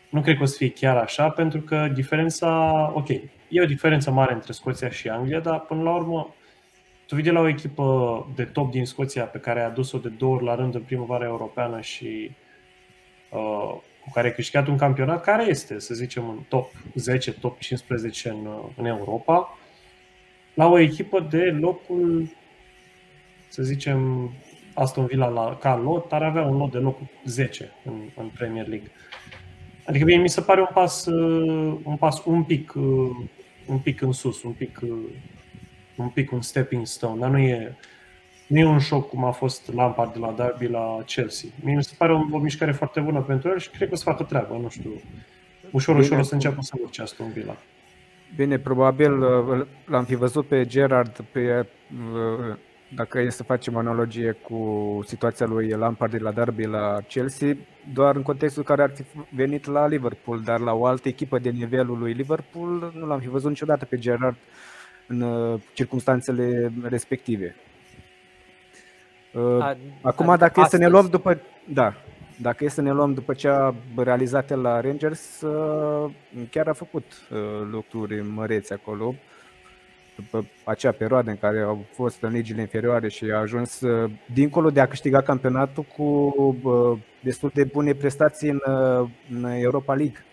[0.10, 3.10] Nu cred că o să fie chiar așa, pentru că diferența, ok,
[3.48, 6.36] e o diferență mare între Scoția și Anglia, dar până la urmă
[7.08, 10.10] tu vii de la o echipă de top din Scoția pe care a adus-o de
[10.10, 12.32] două ori la rând în primăvara europeană și
[13.30, 17.60] uh, cu care ai câștigat un campionat care este, să zicem, în top 10, top
[17.60, 19.58] 15 în, uh, în Europa,
[20.54, 22.30] la o echipă de locul,
[23.48, 24.32] să zicem,
[24.74, 28.68] Aston Villa la, ca lot ar avea un lot de locul 10 în, în Premier
[28.68, 28.92] League.
[29.86, 33.10] Adică mie mi se pare un pas, uh, un pas un pic, uh,
[33.66, 34.98] un pic în sus, un pic, uh,
[35.96, 37.78] un pic un stepping stone, dar nu e,
[38.48, 41.50] nu e un șoc cum a fost Lampard de la Derby la Chelsea.
[41.64, 43.98] Mie mi se pare o, o mișcare foarte bună pentru el și cred că o
[43.98, 44.92] să facă treabă, nu știu.
[45.72, 47.56] Ușor, ușor o să înceapă să urce Aston Villa.
[48.36, 49.12] Bine, probabil
[49.86, 51.66] l-am fi văzut pe Gerard pe
[52.96, 57.58] dacă e să facem analogie cu situația lui Lampard de la Derby la Chelsea,
[57.94, 61.50] doar în contextul care ar fi venit la Liverpool, dar la o altă echipă de
[61.50, 64.36] nivelul lui Liverpool nu l-am fi văzut niciodată pe Gerard
[65.08, 67.56] în uh, circunstanțele respective.
[69.34, 71.40] Uh, acum, dacă e să ne luăm după.
[71.66, 71.94] Da,
[72.42, 76.12] dacă e să ne luăm după ce a realizat la Rangers, uh,
[76.50, 77.04] chiar a făcut
[77.72, 79.16] lucruri măreți acolo
[80.16, 84.70] după acea perioadă în care au fost în legile inferioare și a ajuns uh, dincolo
[84.70, 86.04] de a câștiga campionatul cu
[86.64, 90.26] uh, destul de bune prestații în, uh, în Europa League.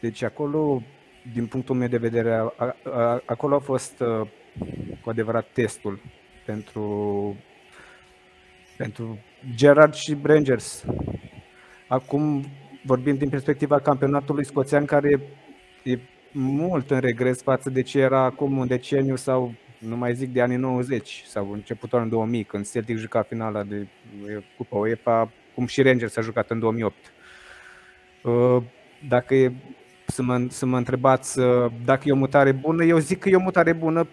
[0.00, 0.82] Deci acolo,
[1.32, 4.02] din punctul meu de vedere, a, a, acolo a fost
[5.02, 6.00] cu adevărat testul
[6.46, 7.36] pentru,
[8.76, 9.18] pentru
[9.54, 10.84] Gerard și Rangers.
[11.88, 12.44] Acum
[12.84, 15.20] vorbim din perspectiva campionatului scoțian care
[15.82, 15.98] e
[16.34, 20.42] mult în regres față de ce era acum un deceniu sau nu mai zic de
[20.42, 23.86] anii 90 sau începutul în 2000, când Celtic juca finala de
[24.56, 26.94] Cupa UEFA, cum și Rangers a jucat în 2008.
[28.22, 28.62] Uh,
[29.08, 29.52] dacă e
[30.06, 33.36] să mă, să mă întrebați uh, dacă e o mutare bună, eu zic că e
[33.36, 34.08] o mutare bună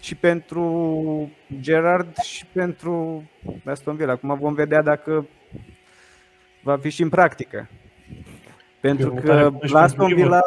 [0.00, 1.30] și pentru
[1.60, 3.24] Gerard și pentru
[3.64, 4.12] Aston Villa.
[4.12, 5.26] Acum vom vedea dacă
[6.62, 7.68] va fi și în practică.
[8.80, 10.42] Pentru că la Aston Villa...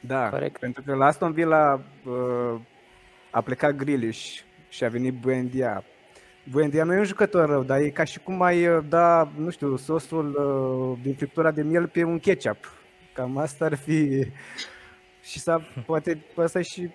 [0.00, 0.58] Da, Corect.
[0.58, 2.60] pentru că la Aston Villa uh,
[3.30, 5.84] a plecat Grealish și a venit Buendia.
[6.50, 9.50] Buendia nu e un jucător rău, dar e ca și cum ai uh, da, nu
[9.50, 12.72] știu, sosul uh, din friptura de miel pe un ketchup.
[13.12, 14.26] Cam asta ar fi
[15.30, 16.90] și să poate asta și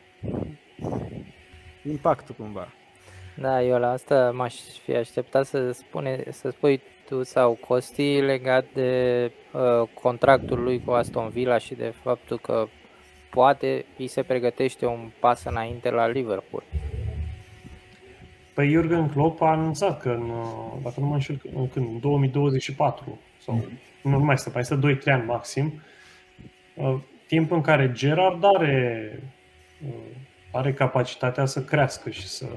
[1.83, 2.67] impactul cumva.
[3.35, 8.65] Da, eu la asta m-aș fi așteptat să, spune, să spui tu sau Costi legat
[8.73, 9.31] de uh,
[9.93, 12.67] contractul lui cu Aston Villa și de faptul că
[13.29, 16.63] poate îi se pregătește un pas înainte la Liverpool.
[18.53, 20.31] Păi Jurgen Klopp a anunțat că, în,
[20.83, 23.55] dacă nu mă înșel, în, când, în 2024 sau
[24.01, 24.11] mm.
[24.11, 25.81] nu mai stă, mai stă 2-3 ani maxim,
[26.73, 26.95] uh,
[27.27, 29.19] timp în care Gerard are,
[29.87, 29.93] uh,
[30.51, 32.47] are capacitatea să crească și să,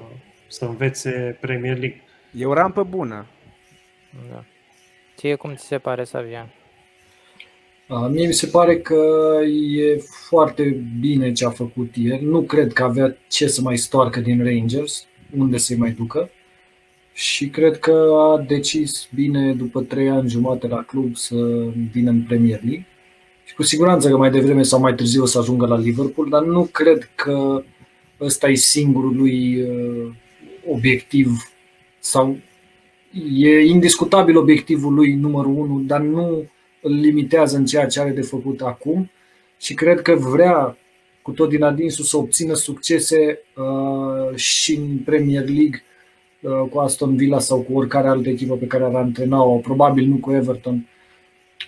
[0.46, 2.02] să învețe Premier League.
[2.32, 3.26] E o rampă bună.
[4.30, 4.44] Da.
[5.16, 6.48] Ție cum ți se pare, Savian?
[7.90, 9.38] Mie mi se pare că
[9.76, 9.96] e
[10.28, 12.18] foarte bine ce a făcut el.
[12.22, 15.06] Nu cred că avea ce să mai stoarcă din Rangers,
[15.38, 16.30] unde să-i mai ducă.
[17.12, 21.36] Și cred că a decis bine după trei ani jumate la club să
[21.92, 22.86] vină în Premier League.
[23.44, 26.42] Și cu siguranță că mai devreme sau mai târziu o să ajungă la Liverpool, dar
[26.42, 27.62] nu cred că
[28.20, 30.12] ăsta e singurul lui uh,
[30.66, 31.52] obiectiv
[31.98, 32.38] sau
[33.34, 36.44] e indiscutabil obiectivul lui numărul unu, dar nu
[36.82, 39.10] îl limitează în ceea ce are de făcut acum
[39.58, 40.76] și cred că vrea
[41.22, 45.82] cu tot din adinsul să obțină succese uh, și în Premier League
[46.40, 50.16] uh, cu Aston Villa sau cu oricare altă echipă pe care ar antrena-o, probabil nu
[50.16, 50.88] cu Everton,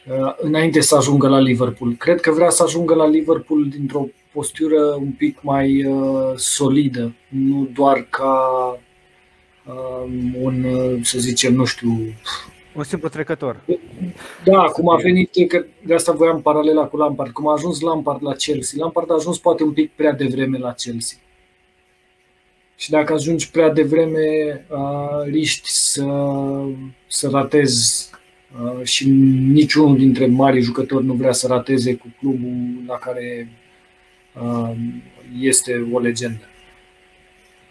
[0.06, 1.94] uh, înainte să ajungă la Liverpool.
[1.94, 7.68] Cred că vrea să ajungă la Liverpool dintr-o postură un pic mai uh, solidă, nu
[7.72, 8.40] doar ca
[9.66, 11.98] uh, un, uh, să zicem, nu știu,
[12.74, 13.60] un simplu trecător.
[14.44, 18.22] Da, cum a venit, că de asta voiam paralela cu Lampard, cum a ajuns Lampard
[18.22, 18.78] la Chelsea.
[18.82, 21.18] Lampard a ajuns poate un pic prea devreme la Chelsea.
[22.76, 24.20] Și dacă ajungi prea devreme,
[25.24, 26.04] riști să,
[27.06, 28.10] să ratezi
[28.82, 29.08] și
[29.52, 33.48] niciunul dintre mari jucători nu vrea să rateze cu clubul la care
[35.40, 36.46] este o legendă.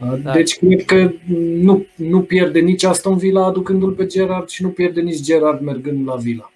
[0.02, 0.32] Da.
[0.32, 5.02] Deci cred că nu, nu pierde nici Aston Villa aducându-l pe Gerard și nu pierde
[5.02, 6.52] nici Gerard mergând la Villa.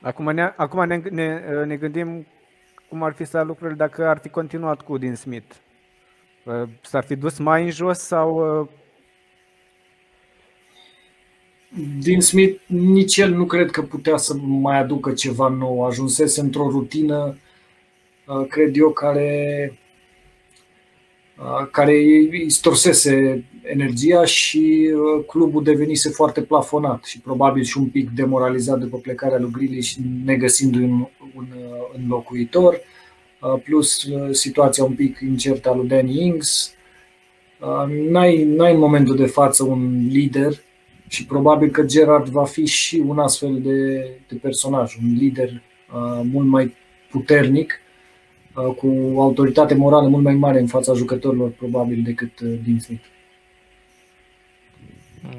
[0.00, 2.26] Acum ne, acum ne, ne, ne gândim
[2.88, 5.54] cum ar fi să lucrurile dacă ar fi continuat cu Dean Smith.
[6.80, 8.60] S-ar fi dus mai în jos sau...
[8.60, 8.68] Uh,
[12.02, 15.84] Dean Smith, nici el nu cred că putea să mai aducă ceva nou.
[15.84, 17.36] Ajunsese într-o rutină,
[18.26, 19.72] uh, cred eu, care
[21.70, 24.90] care îi storsese energia și
[25.26, 30.82] clubul devenise foarte plafonat și probabil și un pic demoralizat după plecarea lui Grealish, negăsindu-i
[30.82, 31.46] un, un
[32.02, 32.80] înlocuitor,
[33.64, 36.74] plus situația un pic incertă a lui Danny Ings.
[37.60, 40.52] Uh, n-ai, n-ai în momentul de față un lider
[41.08, 46.20] și probabil că Gerard va fi și un astfel de, de personaj, un lider uh,
[46.32, 46.74] mult mai
[47.10, 47.80] puternic,
[48.56, 48.86] uh, cu
[49.20, 53.04] autoritate morală mult mai mare în fața jucătorilor probabil decât uh, Dean Smith.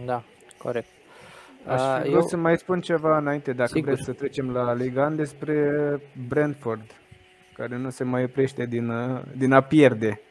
[0.05, 0.23] Da,
[0.57, 0.87] corect.
[1.67, 3.91] Aș Uh, fi vrut eu- să mai spun ceva înainte, dacă Sigur.
[3.91, 5.55] vreți să trecem la Liga 1, despre
[6.27, 6.91] Brentford,
[7.53, 10.21] care nu se mai oprește din, uh, din a pierde.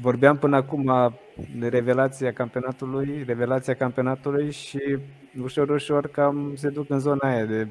[0.00, 1.14] Vorbeam până acum
[1.58, 4.98] de revelația campionatului, revelația campionatului și
[5.42, 7.66] ușor, ușor cam se duc în zona aia de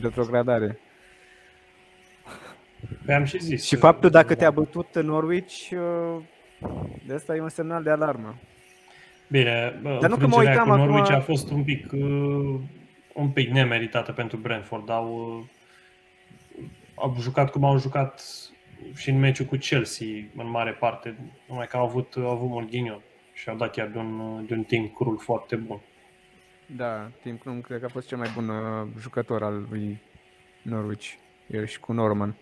[0.00, 0.78] retrogradare.
[3.04, 3.64] Păi am și zis.
[3.66, 6.22] Și faptul dacă te-a bătut Norwich, uh,
[7.06, 8.34] de asta e un semnal de alarmă.
[9.28, 11.92] Bine, bă, Dar nu că mă înfrângerea uitam cu Norwich acum- a fost un pic,
[11.92, 12.60] uh,
[13.14, 14.90] un pic nemeritată pentru Brentford.
[14.90, 18.22] Au, uh, au jucat cum au jucat
[18.94, 20.06] și în meciul cu Chelsea,
[20.36, 21.16] în mare parte,
[21.48, 23.02] numai că au avut, au avut Morghinio
[23.32, 25.80] și au dat chiar de un, de un team crul foarte bun.
[26.76, 30.00] Da, Tim Klum cred că a fost cel mai bun uh, jucător al lui
[30.62, 31.08] Norwich,
[31.46, 32.34] el și cu Norman.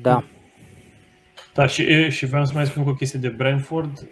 [0.00, 0.24] Da.
[1.54, 4.08] Da, și, e, și vreau să mai spun cu o chestie de Brentford.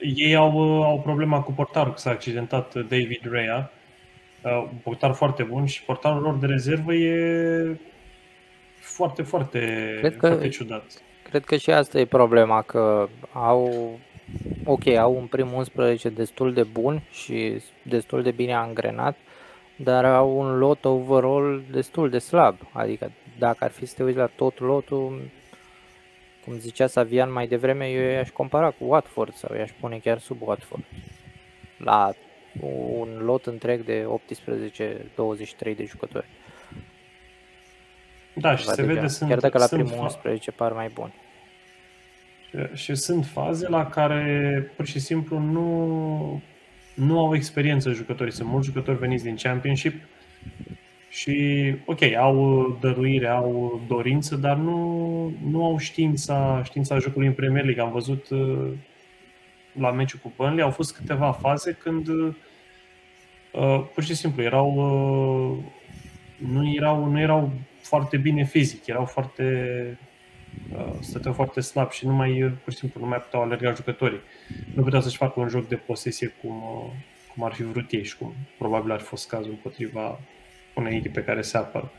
[0.00, 3.70] Ei au, uh, au problema cu portarul, că s-a accidentat uh, David Rea,
[4.42, 7.76] uh, un portar foarte bun și portarul lor de rezervă e
[8.80, 9.58] foarte, foarte,
[9.98, 10.84] Cred că- foarte ciudat.
[11.22, 13.98] Cred că și asta e problema, că au,
[14.64, 19.16] ok, au un prim 11 destul de bun și destul de bine angrenat,
[19.78, 22.56] dar au un lot overall destul de slab.
[22.72, 25.20] Adică dacă ar fi să te uiți la tot lotul,
[26.44, 30.36] cum zicea Savian mai devreme, eu i-aș compara cu Watford sau i-aș pune chiar sub
[30.42, 30.84] Watford.
[31.78, 32.12] La
[32.60, 36.26] un lot întreg de 18-23 de jucători.
[38.34, 38.94] Da, și Va se deja.
[38.94, 41.14] vede, sunt, Chiar dacă la sunt, primul fa- 11 par mai buni.
[42.74, 46.42] și, și sunt faze la care pur și simplu nu,
[46.98, 48.32] nu au experiență jucătorii.
[48.32, 50.02] Sunt mulți jucători veniți din Championship
[51.08, 57.64] și, ok, au dăruire, au dorință, dar nu, nu au știința, știința jocului în Premier
[57.64, 57.82] League.
[57.82, 58.70] Am văzut uh,
[59.72, 65.64] la meciul cu Burnley, au fost câteva faze când uh, pur și simplu erau uh,
[66.50, 69.42] nu erau, nu erau foarte bine fizic, erau foarte
[69.90, 70.07] uh,
[71.00, 74.20] stăteau foarte slab și nu mai, uh, pur și simplu, nu mai puteau alerga jucătorii.
[74.74, 76.90] Nu puteau să-și facă un joc de posesie cum, uh,
[77.34, 80.20] cum ar fi vrut ei și cum probabil ar fi fost cazul împotriva
[80.74, 81.92] unei echipe care se apără.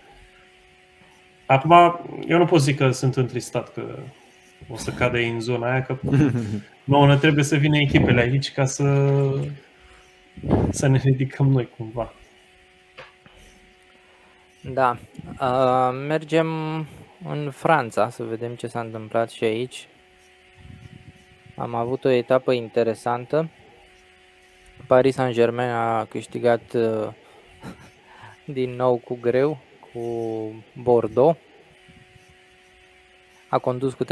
[1.45, 3.99] Acum, eu nu pot zic că sunt întristat că
[4.67, 5.97] o să cadă ei în zona aia, că
[6.83, 9.09] nouă ne trebuie să vină echipele aici ca să,
[10.69, 12.13] să ne ridicăm noi cumva.
[14.61, 14.97] Da.
[15.41, 16.47] Uh, mergem
[17.23, 19.87] în Franța să vedem ce s-a întâmplat și aici.
[21.55, 23.49] Am avut o etapă interesantă.
[24.87, 27.07] Paris Saint-Germain a câștigat uh,
[28.57, 30.01] din nou cu greu cu
[30.81, 31.37] Bordeaux.
[33.49, 34.07] A condus cu 3-0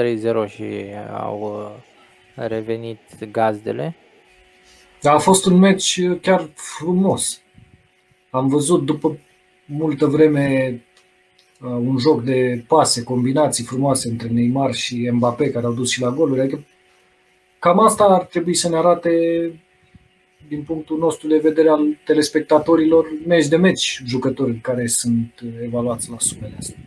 [0.47, 0.65] și
[1.13, 3.95] au uh, revenit gazdele.
[5.01, 7.41] Dar a fost un meci chiar frumos.
[8.29, 9.19] Am văzut după
[9.65, 10.86] multă vreme uh,
[11.59, 16.09] un joc de pase, combinații frumoase între Neymar și Mbappé care au dus și la
[16.09, 16.39] goluri.
[16.39, 16.65] Adică
[17.59, 19.11] cam asta ar trebui să ne arate
[20.47, 26.19] din punctul nostru de vedere al telespectatorilor meci de meci jucători care sunt evaluați la
[26.19, 26.77] sumele astea.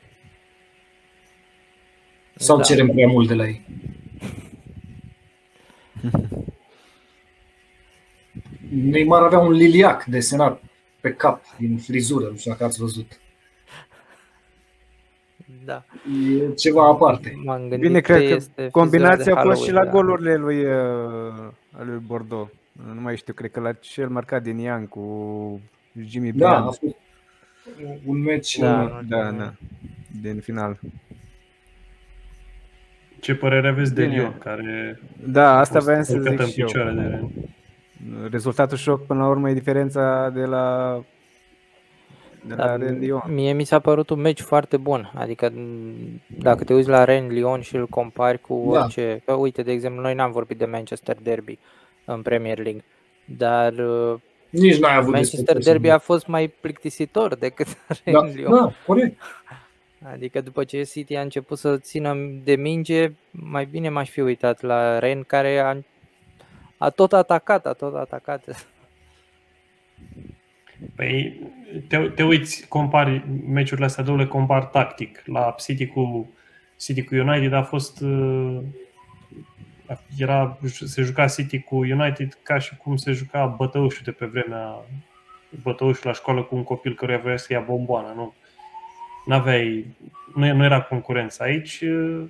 [2.35, 2.63] Sau Da.
[2.63, 3.63] cerem prea mult de la ei?
[8.91, 10.63] Neymar avea un liliac desenat
[11.01, 13.21] pe cap din frizură, nu știu dacă ați văzut.
[15.65, 15.85] Da.
[16.49, 17.33] E ceva aparte.
[17.45, 20.13] M-am gândit Bine, cred că este combinația frizură a de fost și la Halloween, da.
[20.13, 22.51] golurile lui, uh, lui Bordeaux.
[22.95, 25.61] Nu mai știu, cred că la cel marcat din Ian cu
[26.07, 26.65] Jimmy Da, a Briand.
[26.65, 26.83] fost
[28.07, 28.83] un meci Da.
[28.83, 29.53] uh, da, da,
[30.21, 30.79] din final.
[33.21, 34.15] Ce părere aveți de Bine.
[34.17, 36.67] Lyon, care Da, a asta fost voiam să călcată zic în și eu.
[36.67, 37.25] picioare de
[38.31, 40.95] Rezultatul șoc până la urmă e diferența de la
[42.47, 43.23] de la Dar Rennes Lyon.
[43.27, 45.13] Mie mi s-a părut un meci foarte bun.
[45.15, 48.81] Adică m, dacă te uiți la Rennes Lyon și îl compari cu Da.
[48.81, 49.23] orice...
[49.25, 51.59] Că, uite, de exemplu, noi n-am vorbit de Manchester Derby
[52.05, 52.85] în Premier League.
[53.25, 54.21] Dar uh,
[54.51, 58.55] nici n-ai avut Manchester despre Derby a fost mai plictisitor decât da, Rennes Lyon.
[58.55, 59.21] da, corect.
[60.13, 62.15] Adică după ce City a început să țină
[62.45, 65.77] de minge, mai bine m-aș fi uitat la Ren care a,
[66.79, 68.45] a tot atacat, a tot atacat.
[70.95, 71.41] Păi
[71.89, 75.23] te, te uiți, compari meciurile astea două, le compari tactic.
[75.27, 76.33] La City cu,
[76.79, 78.59] City cu United a fost uh,
[80.19, 84.85] era, se juca City cu United ca și cum se juca bătăușul de pe vremea
[85.63, 88.35] bătăușul la școală cu un copil care vrea să ia bomboană, nu?
[89.27, 89.87] N-aveai,
[90.35, 91.43] nu, nu era concurență.
[91.43, 92.25] Aici, uh,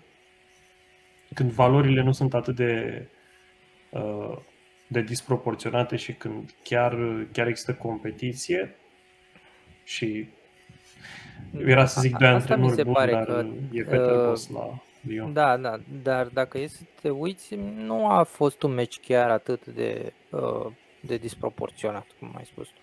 [1.34, 3.02] când valorile nu sunt atât de,
[3.90, 4.36] uh,
[4.92, 6.98] de disproporționate și când chiar,
[7.32, 8.74] chiar există competiție
[9.84, 10.28] și
[11.66, 15.32] era să zic doi antrenori buni, dar că, e Peter uh, la Lyon.
[15.32, 19.66] Da, da, dar dacă e să te uiți, nu a fost un meci chiar atât
[19.66, 20.66] de, uh,
[21.00, 22.80] de disproporționat, cum ai spus tu.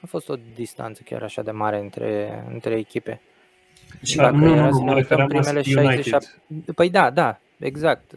[0.00, 3.20] A fost o distanță chiar așa de mare între, între echipe.
[4.02, 6.28] Și dacă nu, era nu, să ne uităm primele 67...
[6.74, 8.12] Păi da, da, exact.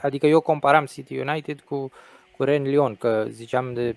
[0.00, 1.90] Adică eu comparam City United cu, cu
[2.44, 3.96] Ren Lyon, că ziceam de,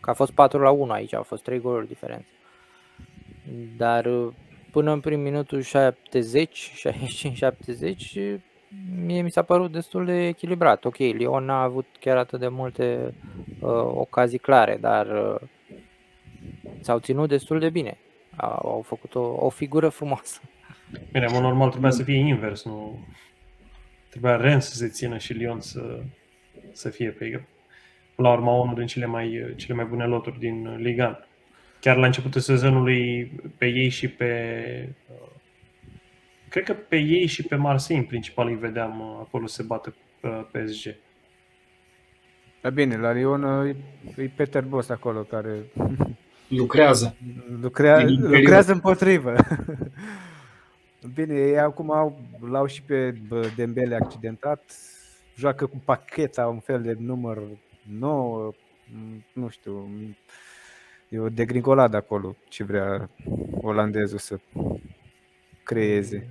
[0.00, 2.28] că a fost 4 la 1 aici, au fost 3 goluri diferență.
[3.76, 4.08] Dar
[4.70, 6.72] până în prim minutul 70,
[8.36, 8.40] 65-70,
[9.04, 10.84] mie mi s-a părut destul de echilibrat.
[10.84, 13.14] Ok, Lyon n-a avut chiar atât de multe
[13.60, 15.48] uh, ocazii clare, dar uh,
[16.80, 17.98] s-au ținut destul de bine.
[18.36, 20.40] Au, au făcut o, o figură frumoasă.
[21.12, 22.98] Bine, mă, normal trebuia să fie invers, nu...
[24.08, 26.00] Trebuia Ren să se țină și Lyon să,
[26.72, 27.46] să fie pe
[28.22, 31.28] la urma unul din cele mai, cele mai bune loturi din Liga
[31.80, 34.94] chiar la începutul sezonului pe ei și pe
[36.48, 39.94] cred că pe ei și pe Marseille în principal îi vedeam uh, acolo se bată
[40.22, 40.94] uh, PSG.
[42.60, 43.76] Da bine, la Lyon uh,
[44.16, 45.50] e Peter Boss acolo care
[46.48, 47.16] lucrează.
[47.60, 49.34] Lucrea, lucrează împotrivă.
[51.14, 53.14] Bine, ei acum au, l-au și pe
[53.56, 54.72] Dembele accidentat,
[55.36, 57.42] joacă cu pacheta, un fel de număr
[57.98, 58.54] nou,
[59.32, 59.90] nu știu,
[61.08, 63.10] E o degringoladă acolo ce vrea
[63.60, 64.38] olandezul să
[65.62, 66.26] creeze.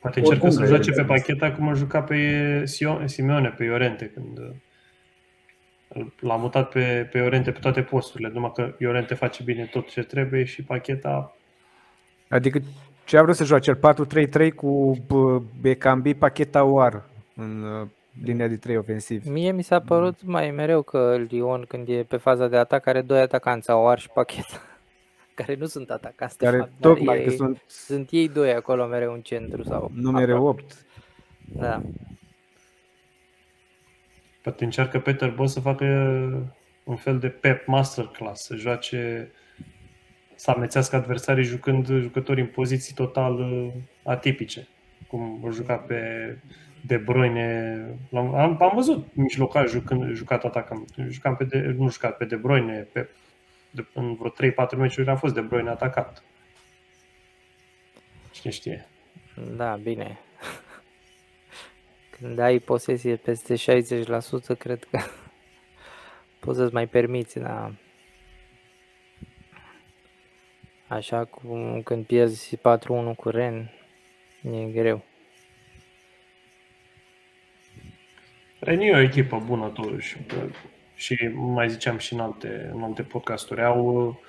[0.00, 2.62] Poate încercă să joace pe pacheta cum a jucat pe
[3.04, 8.74] Simeone, pe Iorente, când uh, l-a mutat pe, pe Iorente pe toate posturile, numai că
[8.78, 11.36] Iorente face bine tot ce trebuie și pacheta...
[12.28, 12.60] Adică
[13.04, 13.70] ce a vrut să joace?
[13.70, 13.94] El
[14.48, 14.96] 4-3-3 cu
[15.60, 17.88] Becambi, pacheta Oar în uh,
[18.22, 19.26] linia de trei ofensiv.
[19.26, 23.02] Mie mi s-a părut mai mereu că Lyon când e pe faza de atac are
[23.02, 24.60] doi atacanți, Aouar și Pacheta,
[25.34, 27.62] care nu sunt atacanți care fapt, tocmai ei, sunt...
[27.66, 30.86] sunt ei doi acolo mereu în centru sau numere 8.
[31.52, 31.82] Da.
[34.42, 35.84] Poate încearcă Peter Boss să facă
[36.84, 39.30] un fel de pep masterclass, să joace
[40.34, 44.68] să amețească adversarii jucând jucători în poziții total uh, atipice,
[45.08, 45.98] cum o juca pe
[46.86, 52.24] de Bruyne, am, am văzut mijlocaș jucând, jucat atacam, jucam pe de, nu jucat pe
[52.24, 53.08] De Bruyne, pe,
[53.70, 56.22] de, în vreo 3-4 meciuri a fost De Bruyne atacat.
[58.30, 58.86] Cine știe?
[59.56, 60.18] Da, bine.
[62.18, 64.98] Când ai posesie peste 60%, cred că
[66.40, 67.72] poți să-ți mai permiți, da.
[70.88, 72.60] Așa cum când pierzi 4-1
[73.16, 73.70] cu Ren,
[74.42, 75.04] e greu.
[78.60, 80.16] Reni e o echipă bună totuși
[80.94, 83.64] și mai ziceam și în alte, în alte podcasturi.
[83.64, 84.20] Au,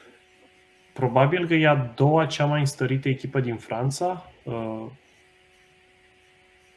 [0.93, 4.31] probabil că e a doua cea mai înstărită echipă din Franța.
[4.43, 4.85] Uh,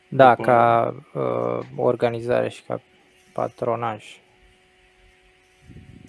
[0.08, 0.42] da, după...
[0.42, 2.80] ca uh, organizare și ca
[3.32, 4.04] patronaj.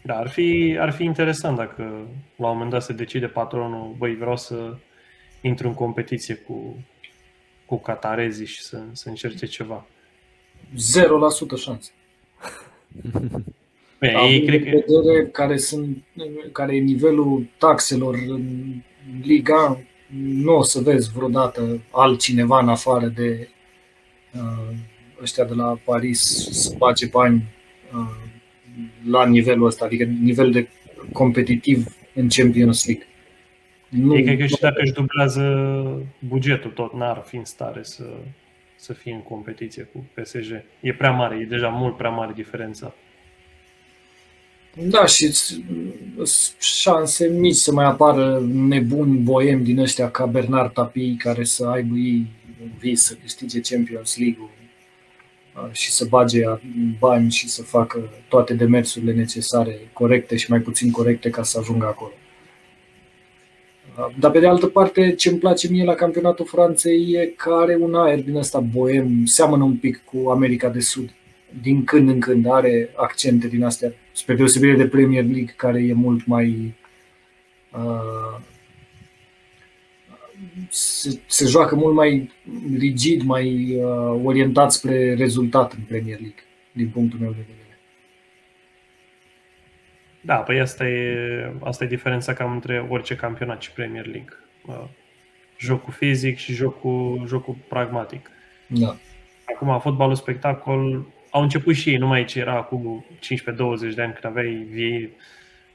[0.04, 1.82] Da, ar fi, ar fi interesant dacă
[2.36, 4.78] la un moment dat se decide patronul, băi, vreau să
[5.42, 6.86] intru în competiție cu,
[7.66, 9.86] cu catarezii și să, să încerce ceva.
[10.74, 11.92] 0% șanse.
[14.00, 14.70] Bine, ei cred că...
[14.70, 15.98] vedere care, sunt,
[16.52, 18.74] care e nivelul taxelor în
[19.24, 19.82] Liga,
[20.18, 23.50] nu o să vezi vreodată altcineva în afară de
[24.34, 24.76] uh,
[25.22, 26.20] ăștia de la Paris
[26.52, 27.44] să face bani
[27.94, 28.16] uh,
[29.10, 30.68] la nivelul ăsta, adică nivel de
[31.14, 33.06] competitiv în Champions League.
[33.90, 35.44] Nu, Ei cred că și dacă își dublează
[36.28, 38.04] bugetul tot, n-ar fi în stare să
[38.86, 40.64] să fie în competiție cu PSG.
[40.80, 42.94] E prea mare, e deja mult prea mare diferența.
[44.74, 45.32] Da, și
[46.60, 51.96] șanse mici să mai apară nebuni boemi din ăștia ca Bernard Tapie care să aibă
[51.96, 52.26] ei
[52.80, 54.50] vis să câștige Champions League-ul
[55.72, 56.44] și să bage
[57.00, 61.86] bani și să facă toate demersurile necesare, corecte și mai puțin corecte ca să ajungă
[61.86, 62.14] acolo.
[64.20, 67.78] Dar pe de altă parte, ce îmi place mie la campionatul Franței e că are
[67.80, 71.10] un aer din ăsta boem, seamănă un pic cu America de Sud.
[71.62, 75.94] Din când în când are accente din astea, spre deosebire de Premier League, care e
[75.94, 76.76] mult mai
[77.72, 78.40] uh,
[80.70, 82.32] se, se joacă mult mai
[82.78, 87.65] rigid, mai uh, orientat spre rezultat în Premier League, din punctul meu de vedere.
[90.26, 94.38] Da, păi asta e, asta e diferența cam între orice campionat și Premier League.
[94.66, 94.84] Uh,
[95.60, 98.30] jocul fizic și jocul, jocul pragmatic.
[98.68, 98.96] Da.
[99.54, 104.26] Acum, fotbalul spectacol, au început și ei, numai ce era cu 15-20 de ani, când
[104.26, 105.12] aveai vie,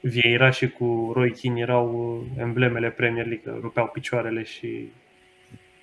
[0.01, 4.91] Vieira și cu Roy Keane erau emblemele Premier League, rupeau picioarele și,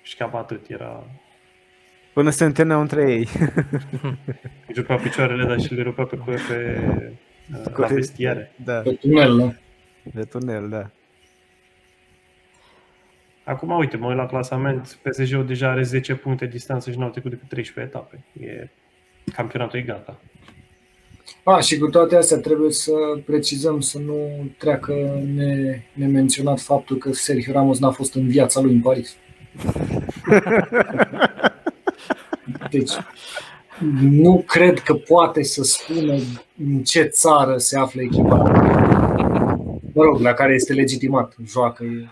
[0.01, 1.03] și cam atât era.
[2.13, 3.27] Până se întâlneau între ei.
[4.67, 6.81] Își rupeau picioarele, dar și le rupeau pe, pe, pe
[7.75, 8.51] la vestiare.
[8.63, 9.53] Da, Pe tunel, da.
[10.13, 10.89] de tunel, da.
[13.43, 17.29] Acum, uite, mă uit la clasament, PSG-ul deja are 10 puncte distanță și n-au trecut
[17.29, 18.23] decât 13 etape.
[18.45, 18.69] E,
[19.33, 20.19] campionatul e gata.
[21.43, 22.91] A, și cu toate astea trebuie să
[23.25, 28.73] precizăm să nu treacă ne, nemenționat faptul că Sergio Ramos n-a fost în viața lui
[28.73, 29.15] în Paris.
[32.69, 32.91] Deci,
[34.01, 36.13] nu cred că poate să spună
[36.67, 38.35] în ce țară se află echipa.
[39.93, 41.83] Mă rog, la care este legitimat, joacă.
[41.83, 42.07] e-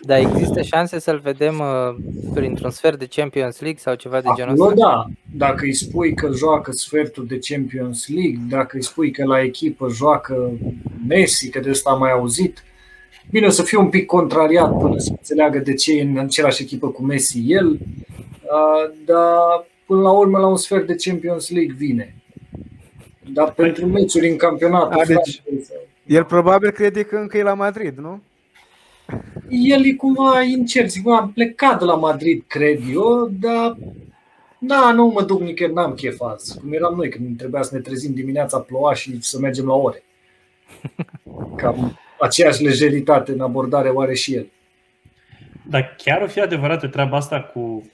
[0.00, 1.94] Dar există șanse să-l vedem uh,
[2.34, 4.86] printr-un sfert de Champions League sau ceva de genul Acolo ăsta?
[4.86, 5.06] da,
[5.46, 9.88] dacă îi spui că joacă sfertul de Champions League, dacă îi spui că la echipă
[9.88, 10.50] joacă
[11.08, 12.64] Messi, că de ăsta am mai auzit,
[13.30, 16.62] bine o să fie un pic contrariat până să înțeleagă de ce e în același
[16.62, 18.21] echipă cu Messi el, a,
[19.04, 22.14] dar până la urmă la un sfert de Champions League vine.
[23.32, 25.42] Dar pentru meciuri în campionat, A, deci-
[26.06, 28.22] El probabil crede că încă e la Madrid, nu?
[29.48, 33.76] el e cumva incert, zic, "Bă, am plecat de la Madrid, cred eu, dar
[34.58, 36.58] da, nu mă duc nicăieri, n-am chef azi.
[36.58, 40.02] Cum eram noi când trebuia să ne trezim dimineața, ploua și să mergem la ore.
[41.56, 44.46] Cam aceeași lejeritate în abordare o are și el.
[45.68, 47.90] Dar chiar o fi adevărată treaba asta cu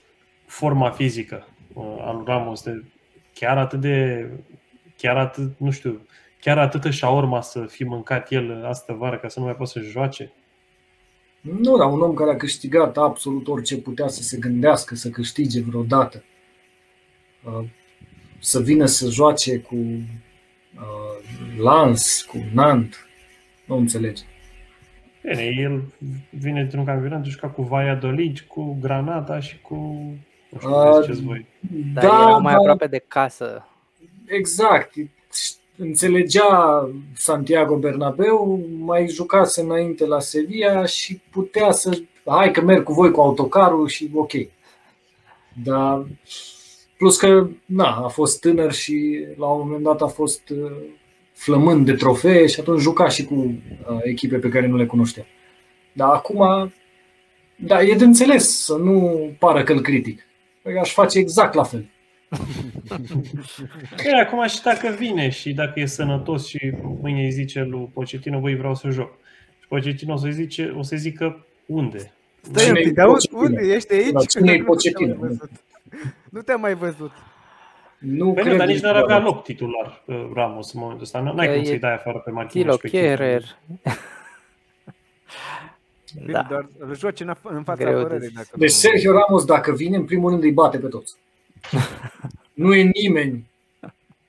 [0.48, 2.84] forma fizică uh, a lui Ramos, de
[3.34, 4.26] chiar atât de,
[4.96, 6.00] chiar atât, nu știu,
[6.40, 9.80] chiar atâtă șaorma să fi mâncat el astă vară ca să nu mai poată să
[9.80, 10.32] joace.
[11.40, 15.60] Nu, dar un om care a câștigat absolut orice putea să se gândească să câștige
[15.60, 16.24] vreodată.
[17.44, 17.64] Uh,
[18.40, 21.18] Să vină să joace cu uh,
[21.56, 22.98] Lens, cu Nantes,
[23.64, 24.22] nu înțelege.
[25.22, 25.92] Bine, el
[26.30, 30.00] vine dintr-un campionat, juca cu Valladolid, cu Granada și cu...
[30.48, 31.46] Nu știu, Uh, uh, ziceți voi.
[31.94, 33.66] Dar erau mai aproape de casă.
[34.26, 34.92] Exact.
[35.76, 41.98] Înțelegea Santiago Bernabeu, mai jucase înainte la Sevilla și putea să.
[42.26, 44.32] Hai că merg cu voi cu autocarul și ok.
[45.64, 46.06] Dar
[46.96, 50.72] plus că na, a fost tânăr și la un moment dat a fost uh,
[51.32, 55.26] flămând de trofee și atunci juca și cu uh, echipe pe care nu le cunoștea.
[55.92, 56.72] Dar acum,
[57.56, 60.27] da, e de înțeles să nu pară că îl critic.
[60.68, 61.84] Păi aș face exact la fel.
[64.04, 68.40] E, acum și dacă vine și dacă e sănătos și mâine îi zice lui Pochettino,
[68.40, 69.10] băi, vreau să joc.
[69.60, 72.12] Și Pochettino o să zice, o să zică unde?
[72.40, 73.40] Stai un Cine-i pic, dar unde, Pochettino?
[73.60, 74.10] unde ești aici?
[74.10, 75.14] Dar cine-i Nu te-am Pochettino?
[75.14, 75.50] mai văzut.
[76.30, 77.12] Nu te-am mai văzut.
[77.98, 81.04] Nu Păi cred nu, dar nici că- n-ar avea loc titular uh, Ramos în momentul
[81.04, 81.20] ăsta.
[81.20, 83.44] N-ai Că cum e să-i dai afară pe Marquinhos Tilo și
[86.26, 86.46] Da.
[86.48, 88.26] doar îl joci în, af- în fața Greu de apărării.
[88.26, 88.36] zis.
[88.36, 91.14] Dacă Deci nu- Sergio Ramos, dacă vine, în primul rând îi bate pe toți.
[92.54, 93.46] Nu e nimeni.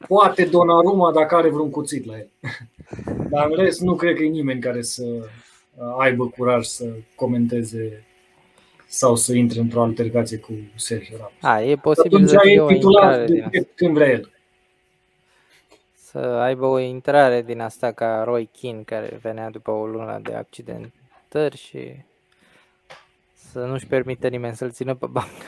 [0.08, 2.28] Poate Donnarumma dacă are vreun cuțit la el.
[3.30, 8.04] Dar în rest, nu cred că e nimeni care să uh, aibă curaj să comenteze
[8.88, 11.32] sau să intre într-o altercație cu Sergio Ramos.
[11.42, 13.72] A, e posibil Atunci să fie o e titular intrare din de asta.
[13.76, 14.32] când vrea el.
[15.96, 20.34] Să aibă o intrare din asta ca Roy Keane care venea după o lună de
[21.30, 22.04] accidentări și
[23.34, 25.46] să nu-și permită nimeni să-l țină pe bancă.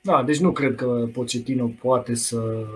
[0.00, 2.66] Da, deci nu cred că Pochettino poate să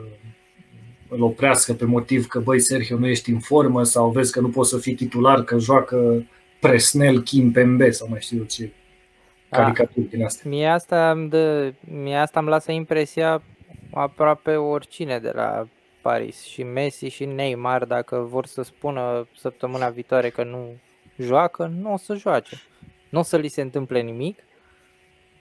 [1.08, 4.48] îl oprească pe motiv că, băi, Sergio, nu ești în formă sau vezi că nu
[4.48, 6.26] poți să fii titular, că joacă
[6.60, 8.72] Presnel Kim Pembe sau mai știu eu ce
[9.48, 9.56] Da.
[9.56, 10.50] caricaturi din astea.
[10.50, 11.72] Mie asta îmi dă,
[12.02, 13.42] mie asta îmi lasă impresia
[13.92, 15.66] aproape oricine de la
[16.02, 20.76] Paris și Messi și Neymar dacă vor să spună săptămâna viitoare că nu
[21.18, 22.56] joacă, nu o să joace.
[23.08, 24.38] Nu o să li se întâmple nimic,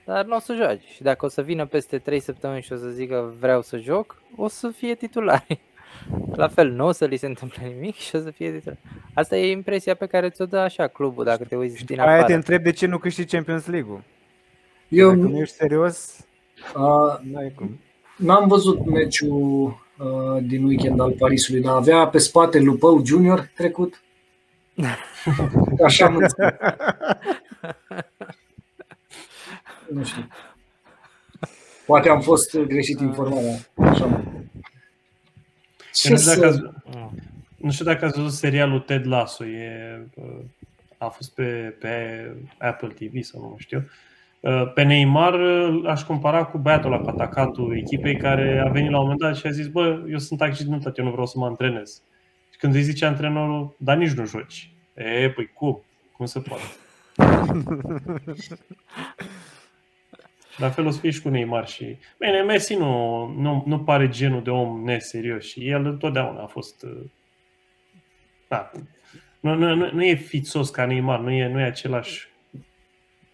[0.06, 0.84] dar nu o să joace.
[0.94, 4.22] Și dacă o să vină peste 3 săptămâni și o să zică vreau să joc,
[4.36, 5.46] o să fie titular.
[6.36, 8.78] La fel, nu o să li se întâmple nimic și o să fie titular.
[9.14, 12.18] Asta e impresia pe care ți-o dă așa clubul dacă te uiți din Aia te
[12.18, 12.34] afară.
[12.34, 14.04] întreb de ce nu câștigi Champions League-ul.
[14.88, 16.26] Eu Dacă nu ești serios,
[16.76, 17.80] uh, n-ai cum.
[18.18, 19.64] n-am văzut meciul
[19.98, 24.02] uh, din weekend al Parisului, dar avea pe spate Lupău Junior trecut.
[25.86, 26.54] Așa am înțeles.
[29.94, 30.28] Nu știu.
[31.86, 33.56] Poate am fost greșit informarea.
[33.78, 34.24] Așa am-
[36.04, 36.60] Eu nu știu dacă ați,
[36.96, 37.12] Mm.
[37.58, 39.46] nu știu dacă ați văzut serialul Ted Lasso.
[39.46, 40.40] E, uh,
[40.98, 41.92] a fost pe, pe
[42.58, 43.90] Apple TV sau nu știu.
[44.40, 48.98] Uh, Pe Neymar uh, aș compara cu băiatul la atacantul echipei care a venit la
[48.98, 51.46] un moment dat și a zis Bă, eu sunt accidentat, eu nu vreau să mă
[51.46, 52.02] antrenez.
[52.56, 54.72] Și când îi zice antrenorul, dar nici nu joci.
[54.94, 55.84] E, păi cum?
[56.12, 56.64] Cum se poate?
[60.58, 61.98] La fel o să fie și cu Neymar și...
[62.20, 66.84] Bine, Messi nu, nu, nu pare genul de om neserios și el întotdeauna a fost...
[66.84, 67.04] uh,
[68.48, 68.72] Da,
[69.40, 72.28] nu, nu, nu, nu e fițos ca Neymar, nu e, nu e același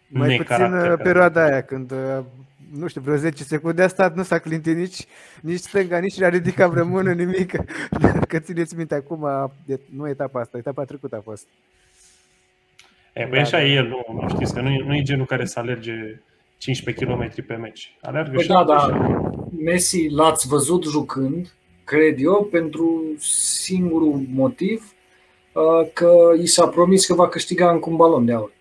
[0.07, 2.25] Mai puțin necaracter uh, care- perioada aia, când, uh,
[2.77, 5.05] nu știu, vreo 10 secunde a stat, nu s-a clintit nici,
[5.41, 7.51] nici stânga, nici a ridicat vreo mână, nimic.
[8.29, 9.27] Că țineți minte acum,
[9.65, 11.47] de, nu etapa asta, etapa trecută a fost.
[13.13, 15.45] E, păi așa e el, nu, nu știți că nu e, nu e genul care
[15.45, 16.21] să alerge
[16.57, 17.97] 15 km pe meci.
[18.01, 18.75] Alergă Păi și da, da.
[18.75, 19.31] așa.
[19.63, 21.53] Messi l-ați văzut jucând,
[21.83, 23.01] cred eu, pentru
[23.61, 24.93] singurul motiv
[25.53, 26.11] uh, că
[26.41, 28.51] i s-a promis că va câștiga încă un balon de aur.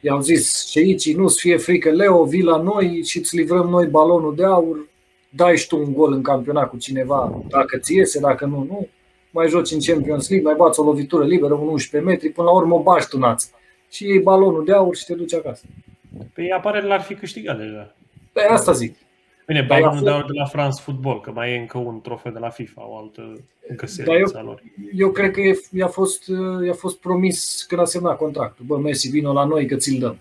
[0.00, 4.34] I-au zis, ceicii, nu-ți fie frică, Leo, vii la noi și îți livrăm noi balonul
[4.34, 4.88] de aur,
[5.28, 8.88] dai și tu un gol în campionat cu cineva, dacă ți iese, dacă nu, nu.
[9.30, 12.54] Mai joci în Champions League, mai bați o lovitură liberă, un 11 metri, până la
[12.54, 13.50] urmă o bași tu nați.
[13.90, 15.64] Și iei balonul de aur și te duci acasă.
[16.34, 17.94] Păi apare l-ar fi câștigat deja.
[18.32, 18.96] Pe asta zic.
[19.52, 22.00] Bine, Dar balonul eu- de aur de la France Football, că mai e încă un
[22.00, 23.20] trofeu de la FIFA, o altă
[23.68, 24.62] încă Dar eu- serie a lor.
[24.94, 26.30] eu cred că e- i-a fost,
[26.66, 28.64] i-a fost promis când a semnat contractul.
[28.68, 30.16] Bă, Messi, vino la noi că ți-l dăm.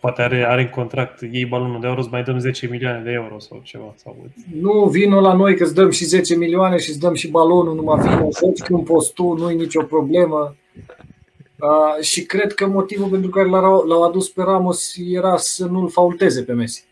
[0.00, 3.10] Poate are, are în contract, iei balonul de aur, îți mai dăm 10 milioane de
[3.10, 3.94] euro sau ceva.
[3.96, 4.16] Sau...
[4.60, 7.74] Nu, vino la noi că îți dăm și 10 milioane și îți dăm și balonul,
[7.74, 10.56] numai vino, joci când poți tu, nu-i nicio problemă.
[11.60, 15.90] Uh, și cred că motivul pentru care l-au, l-au adus pe Ramos era să nu-l
[15.90, 16.84] faulteze pe Messi.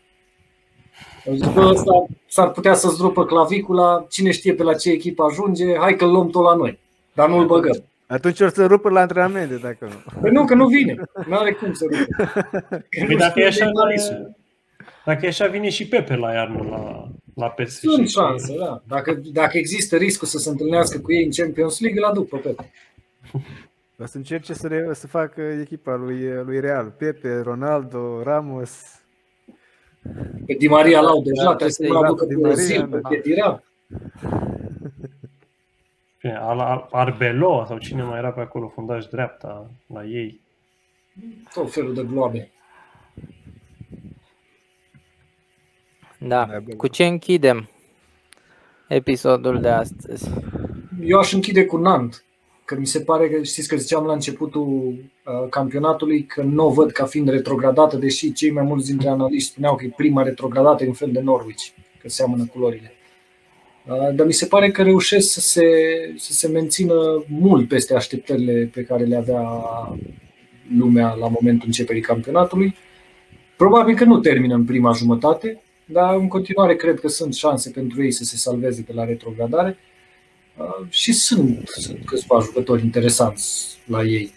[1.27, 5.23] Au zis, bă, ăsta s-ar putea să-ți rupă clavicula, cine știe pe la ce echipă
[5.23, 6.79] ajunge, hai că-l luăm tot la noi,
[7.13, 7.83] dar nu-l băgăm.
[8.07, 10.19] Atunci o să rupă la antrenamente, dacă nu.
[10.21, 10.95] Păi nu, că nu vine.
[11.27, 12.23] Nu are cum să rupă.
[12.69, 14.35] Că Păi nu dacă e știe așa, Neymarisul.
[15.05, 17.89] dacă e așa, vine și Pepe la iarnă la, la PSG.
[17.89, 18.81] Sunt șanse, da.
[18.87, 22.37] Dacă, dacă există riscul să se întâlnească cu ei în Champions League, îl aduc pe
[22.37, 22.71] Pepe.
[23.99, 26.91] O să încerce să, re, să facă echipa lui, lui Real.
[26.97, 29.01] Pepe, Ronaldo, Ramos.
[30.45, 32.53] Pe Di Maria l-au deja, Da, trebuie să da, mă da, aducă Di pe Maria,
[32.63, 33.09] Ozil, pe da.
[33.09, 33.63] Khedira.
[36.21, 40.41] Bine, Al- Al- Arbeloa sau cine mai era pe acolo, fundaș dreapta la ei.
[41.53, 42.51] Tot felul de gloabe.
[46.19, 46.45] Da.
[46.45, 46.75] Da, bine.
[46.75, 47.69] Cu ce închidem
[48.87, 50.29] episodul de astăzi?
[51.01, 52.23] Eu aș închide cu Nant,
[52.65, 54.93] că mi se pare că știți că ziceam la începutul
[55.25, 59.49] uh, campionatului că nu o văd ca fiind retrogradată, deși cei mai mulți dintre analiști
[59.49, 61.63] spuneau că e prima retrogradată în fel de Norwich,
[62.01, 62.91] că seamănă culorile.
[63.87, 65.67] Uh, dar mi se pare că reușesc să se,
[66.17, 69.43] să se mențină mult peste așteptările pe care le avea
[70.77, 72.75] lumea la momentul începerii campionatului.
[73.55, 78.03] Probabil că nu termină în prima jumătate, dar în continuare cred că sunt șanse pentru
[78.03, 79.77] ei să se salveze de la retrogradare.
[80.57, 84.33] Uh, și sunt, sunt câțiva jucători interesanți la ei.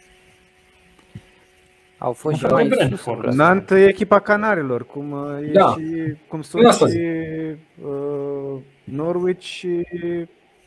[1.99, 3.25] Au fost și Un fel de mai Brentford.
[3.25, 3.35] sus.
[3.35, 5.73] Nant e echipa Canarilor, cum uh, e Da.
[5.79, 7.59] și cum Păi sunt asta și zic.
[7.87, 9.87] uh, Norwich și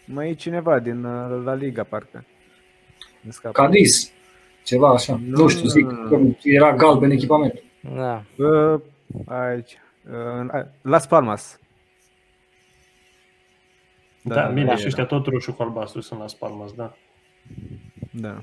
[0.05, 2.25] mai e cineva din uh, La Liga, parcă.
[3.23, 3.61] Îmi scapă.
[3.61, 4.11] Cadiz,
[4.63, 5.19] ceva așa.
[5.27, 7.53] Nu, Nu, știu, zic, nu, că era galben echipament.
[7.95, 8.23] Da.
[8.37, 8.79] Uh,
[9.25, 9.77] aici.
[10.51, 11.59] Uh, Las Palmas.
[14.23, 14.75] Da, Da, da bine, da.
[14.75, 16.93] și ăștia tot roșu cu albastru sunt la Spalmas, da.
[18.11, 18.41] Da.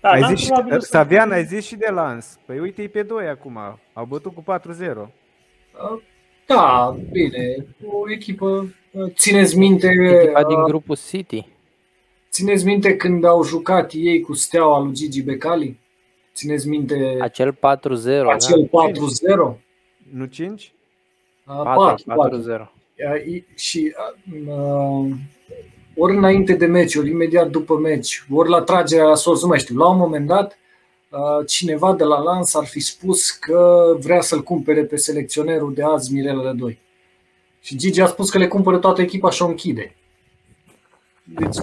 [0.00, 2.38] Da, ai dar zis, probabil o și, să- Savian, ai zis și de Lans.
[2.46, 3.58] Păi uite, e pe 2 acum.
[3.92, 5.12] Au bătut cu 4-0.
[5.92, 6.00] Uh,
[6.46, 7.54] Da, bine,
[7.86, 9.86] o echipă, uh, țineți minte,
[10.22, 11.46] Echipa din uh, grupul City.
[12.30, 15.78] țineți minte când au jucat ei cu steaua lui Gigi Becali?
[16.34, 18.30] Țineți minte Acel 4-0, da?
[18.32, 19.58] acel 4-0?
[20.12, 20.72] Nu 5?
[21.46, 22.60] Uh, 4, 4, 4-0.
[22.60, 22.68] Uh,
[23.54, 23.94] Și
[24.46, 25.10] uh,
[25.96, 29.58] ori înainte de meci, ori imediat după meci, ori la tragerea la sorți, nu mai
[29.58, 30.58] știu, la un moment dat
[31.08, 35.82] uh, cineva de la Lans ar fi spus că vrea să-l cumpere pe selecționerul de
[35.82, 36.78] azi, Mirel Rădoi.
[37.60, 39.94] Și Gigi a spus că le cumpără toată echipa și o închide.
[41.24, 41.56] Deci,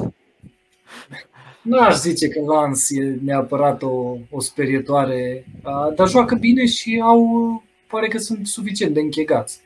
[1.61, 7.01] nu aș zice că Lans e neapărat o, o sperietoare, uh, dar joacă bine și
[7.03, 9.63] au, pare că sunt suficient de închegați.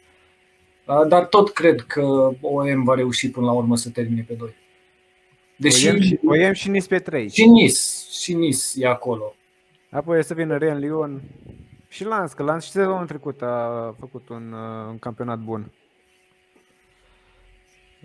[0.89, 2.01] Uh, Dar tot cred că
[2.41, 4.55] OM va reuși până la urmă să termine pe 2.
[5.55, 7.29] Deși o, iau și, o iau și Nis pe 3.
[7.29, 9.35] și Nis, și Nis e acolo.
[9.89, 11.21] Apoi o să vină Ren Lyon
[11.87, 15.71] și Lans, că Lans și sezonul trecut a făcut un, uh, un campionat bun.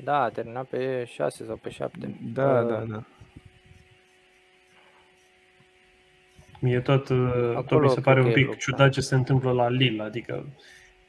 [0.04, 2.18] Da, a terminat pe 6 sau pe 7.
[2.32, 3.04] Da, da, da.
[6.60, 8.90] Mie tot, uh, tot Acolo mi se pare cred un că e pic loc, ciudat
[8.90, 10.46] ce se întâmplă la Lille, adică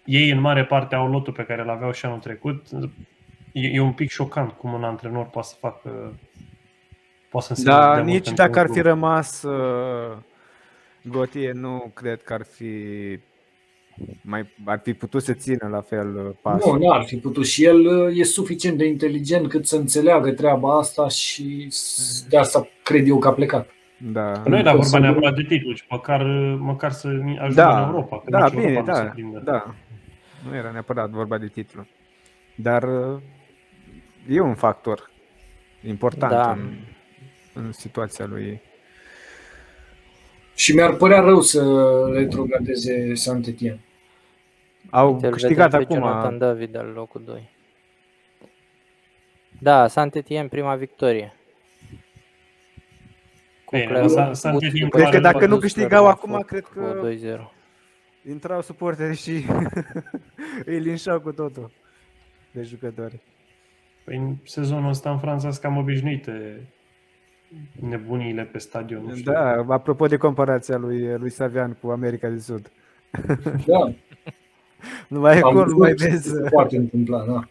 [0.05, 2.65] ei în mare parte au lotul pe care îl aveau și anul trecut.
[3.51, 6.13] E, e un pic șocant cum un antrenor poate să facă
[7.29, 8.93] poate să se Da, dea mult nici pentru dacă ar un fi club.
[8.93, 10.17] rămas uh,
[11.03, 12.73] Gotie, nu cred că ar fi
[14.21, 16.77] mai ar fi putut să țină la fel uh, pasul.
[16.79, 17.45] Nu, n-ar fi putut.
[17.45, 22.37] Și el uh, e suficient de inteligent cât să înțeleagă treaba asta și s- de
[22.37, 23.69] asta cred eu că a plecat.
[23.97, 24.31] Da.
[24.45, 26.23] Nu e la Că vorba să- neapărat de titlu, ci măcar,
[26.59, 28.17] măcar să ajungă Da, în Europa.
[28.19, 29.41] Că Da, nici bine, Europa nu se da, prinde.
[29.43, 29.75] da.
[30.49, 31.85] Nu era neapărat vorba de titlu.
[32.55, 33.21] Dar uh,
[34.29, 35.09] e un factor
[35.83, 36.51] important Da.
[36.51, 36.73] în,
[37.53, 38.61] în situația lui.
[40.55, 41.61] Și mi-ar părea rău să
[42.13, 43.79] retrogradeze Saint-Étienne.
[44.89, 46.07] Au Uite, îl câștigat vedem pe acum.
[46.07, 47.49] Jonathan David al locul 2.
[49.59, 51.33] Da, Saint-Étienne prima victorie.
[53.65, 56.17] Cu Bine, Clairvaux, Sa- Saint-Étienne după Cred că ce dacă a nu dus câștigau Clermont
[56.17, 57.49] acum, Foot cred cu că- 2-0.
[58.30, 59.45] Intrau suporteri și
[60.65, 61.71] îi linșau cu totul
[62.51, 63.19] de jucători.
[64.03, 66.67] Păi în sezonul ăsta în Franța sunt cam obișnuite
[67.80, 69.03] nebuniile pe stadion.
[69.03, 69.32] Nu știu.
[69.32, 72.71] Da, apropo de comparația lui, lui Savian cu America de Sud.
[73.65, 73.93] Da,
[75.07, 76.30] Numai am acolo nu mai văzut ce vezi.
[76.30, 77.47] se poate întâmpla, da.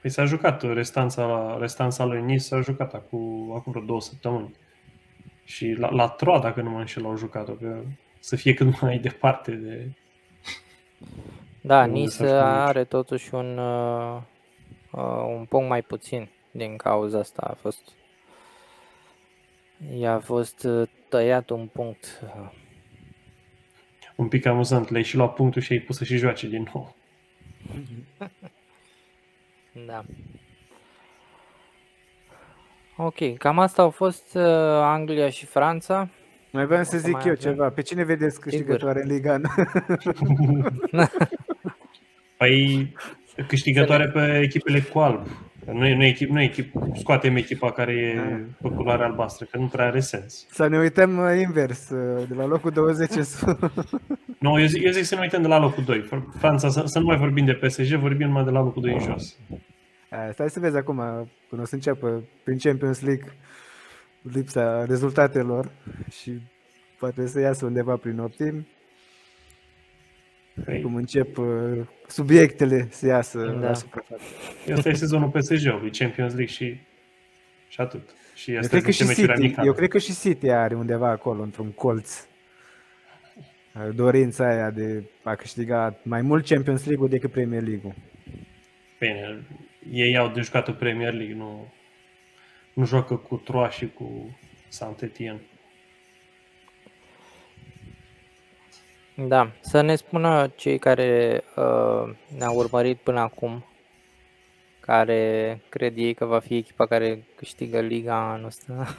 [0.00, 4.54] Păi s-a jucat restanța, restanța lui Nice, s-a jucat acum, acum vreo două săptămâni.
[5.44, 7.80] Și la, la Troa, dacă nu mă înșel, au jucat-o, că
[8.18, 9.90] să fie cât mai departe de...
[11.60, 14.20] Da, Unde Nice s-a jucat are totuși un, uh,
[14.92, 17.42] uh, un punct mai puțin din cauza asta.
[17.50, 17.92] A fost
[19.92, 22.22] i-a fost uh, tăiat un punct.
[22.22, 22.50] uh,
[24.16, 26.94] Un pic amuzant, le-ai și luat punctul și ai pus să și joace din nou.
[29.86, 30.04] Da.
[32.96, 34.42] Ok, cam asta au fost uh,
[34.82, 36.08] Anglia și Franța.
[36.50, 37.50] Mai vreau să O să zic mai eu avem?
[37.52, 37.68] ceva.
[37.68, 39.40] Pe cine vedeți câștigătoare în Liga?
[42.36, 42.92] Păi
[43.46, 45.26] câștigătoare pe echipele cu alb.
[45.64, 48.20] Că Nu e, nu e echip, nu e echip, scoatem echipa care e
[48.62, 50.46] pe culoare albastră, că nu prea are sens.
[50.50, 53.44] Să ne uităm uh, invers, uh, de la locul 20 în sus.
[54.38, 56.04] Nu, eu zic, eu zic să ne uităm de la locul 2.
[56.38, 59.00] Franța, să, să nu mai vorbim de PSG, vorbim numai de la locul 2 în
[59.00, 59.36] jos.
[60.14, 63.32] A, Stai să vezi acum, când o să înceapă prin Champions League
[64.22, 65.70] lipsa rezultatelor
[66.10, 66.40] și
[66.98, 68.66] poate să iasă undeva prin optim,
[70.64, 71.46] Păi, cum încep uh,
[72.06, 73.68] subiectele să iasă Da.
[73.68, 74.22] la suprafață.
[74.70, 76.80] Ăsta e sezonul PSG-ului, Champions League și,
[77.68, 78.08] și atât.
[78.34, 79.66] Și Eu asta cred, că și meciuri City, amicale.
[79.66, 82.26] eu cred că și City are undeva acolo, într-un colț,
[83.74, 87.94] uh, dorința aia de a câștiga mai mult Champions League-ul decât Premier League-ul.
[88.98, 89.42] Bine,
[89.90, 91.72] ei au de jucat în Premier League, nu,
[92.72, 95.40] nu joacă cu Troa și cu Saint-Étienne.
[99.14, 103.64] Da, să ne spună cei care uh, ne-au urmărit până acum,
[104.80, 108.96] care cred ei că va fi echipa care câștigă Liga anul ăsta.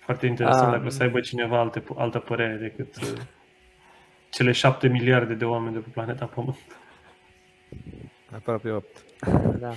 [0.00, 0.78] Foarte interesant Ah.
[0.78, 3.20] dacă să aibă cineva alte, altă părere decât uh,
[4.30, 6.56] cele șapte miliarde de oameni de pe planeta Pământ.
[8.34, 9.04] Aproape 8.
[9.58, 9.72] Da.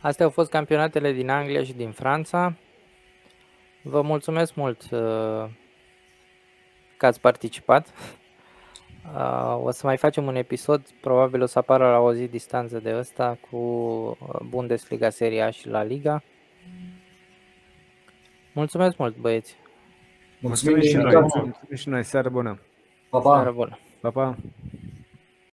[0.00, 2.54] Astea au fost campionatele din Anglia și din Franța.
[3.82, 5.44] Vă mulțumesc mult uh,
[6.96, 7.92] că ați participat.
[9.14, 12.78] Uh, o să mai facem un episod, probabil o să apară la o zi distanță
[12.78, 16.22] de ăsta cu uh, Bundesliga, Serie A și La Liga.
[18.52, 19.56] Mulțumesc mult, băieți!
[20.40, 21.40] Mulțumim de Mulțumim și noi, invitație.
[21.40, 22.60] mulțumim și noi, seară bună!
[23.10, 23.34] Pa, pa!
[23.34, 23.78] Seară bună!
[24.00, 24.36] Pa, pa!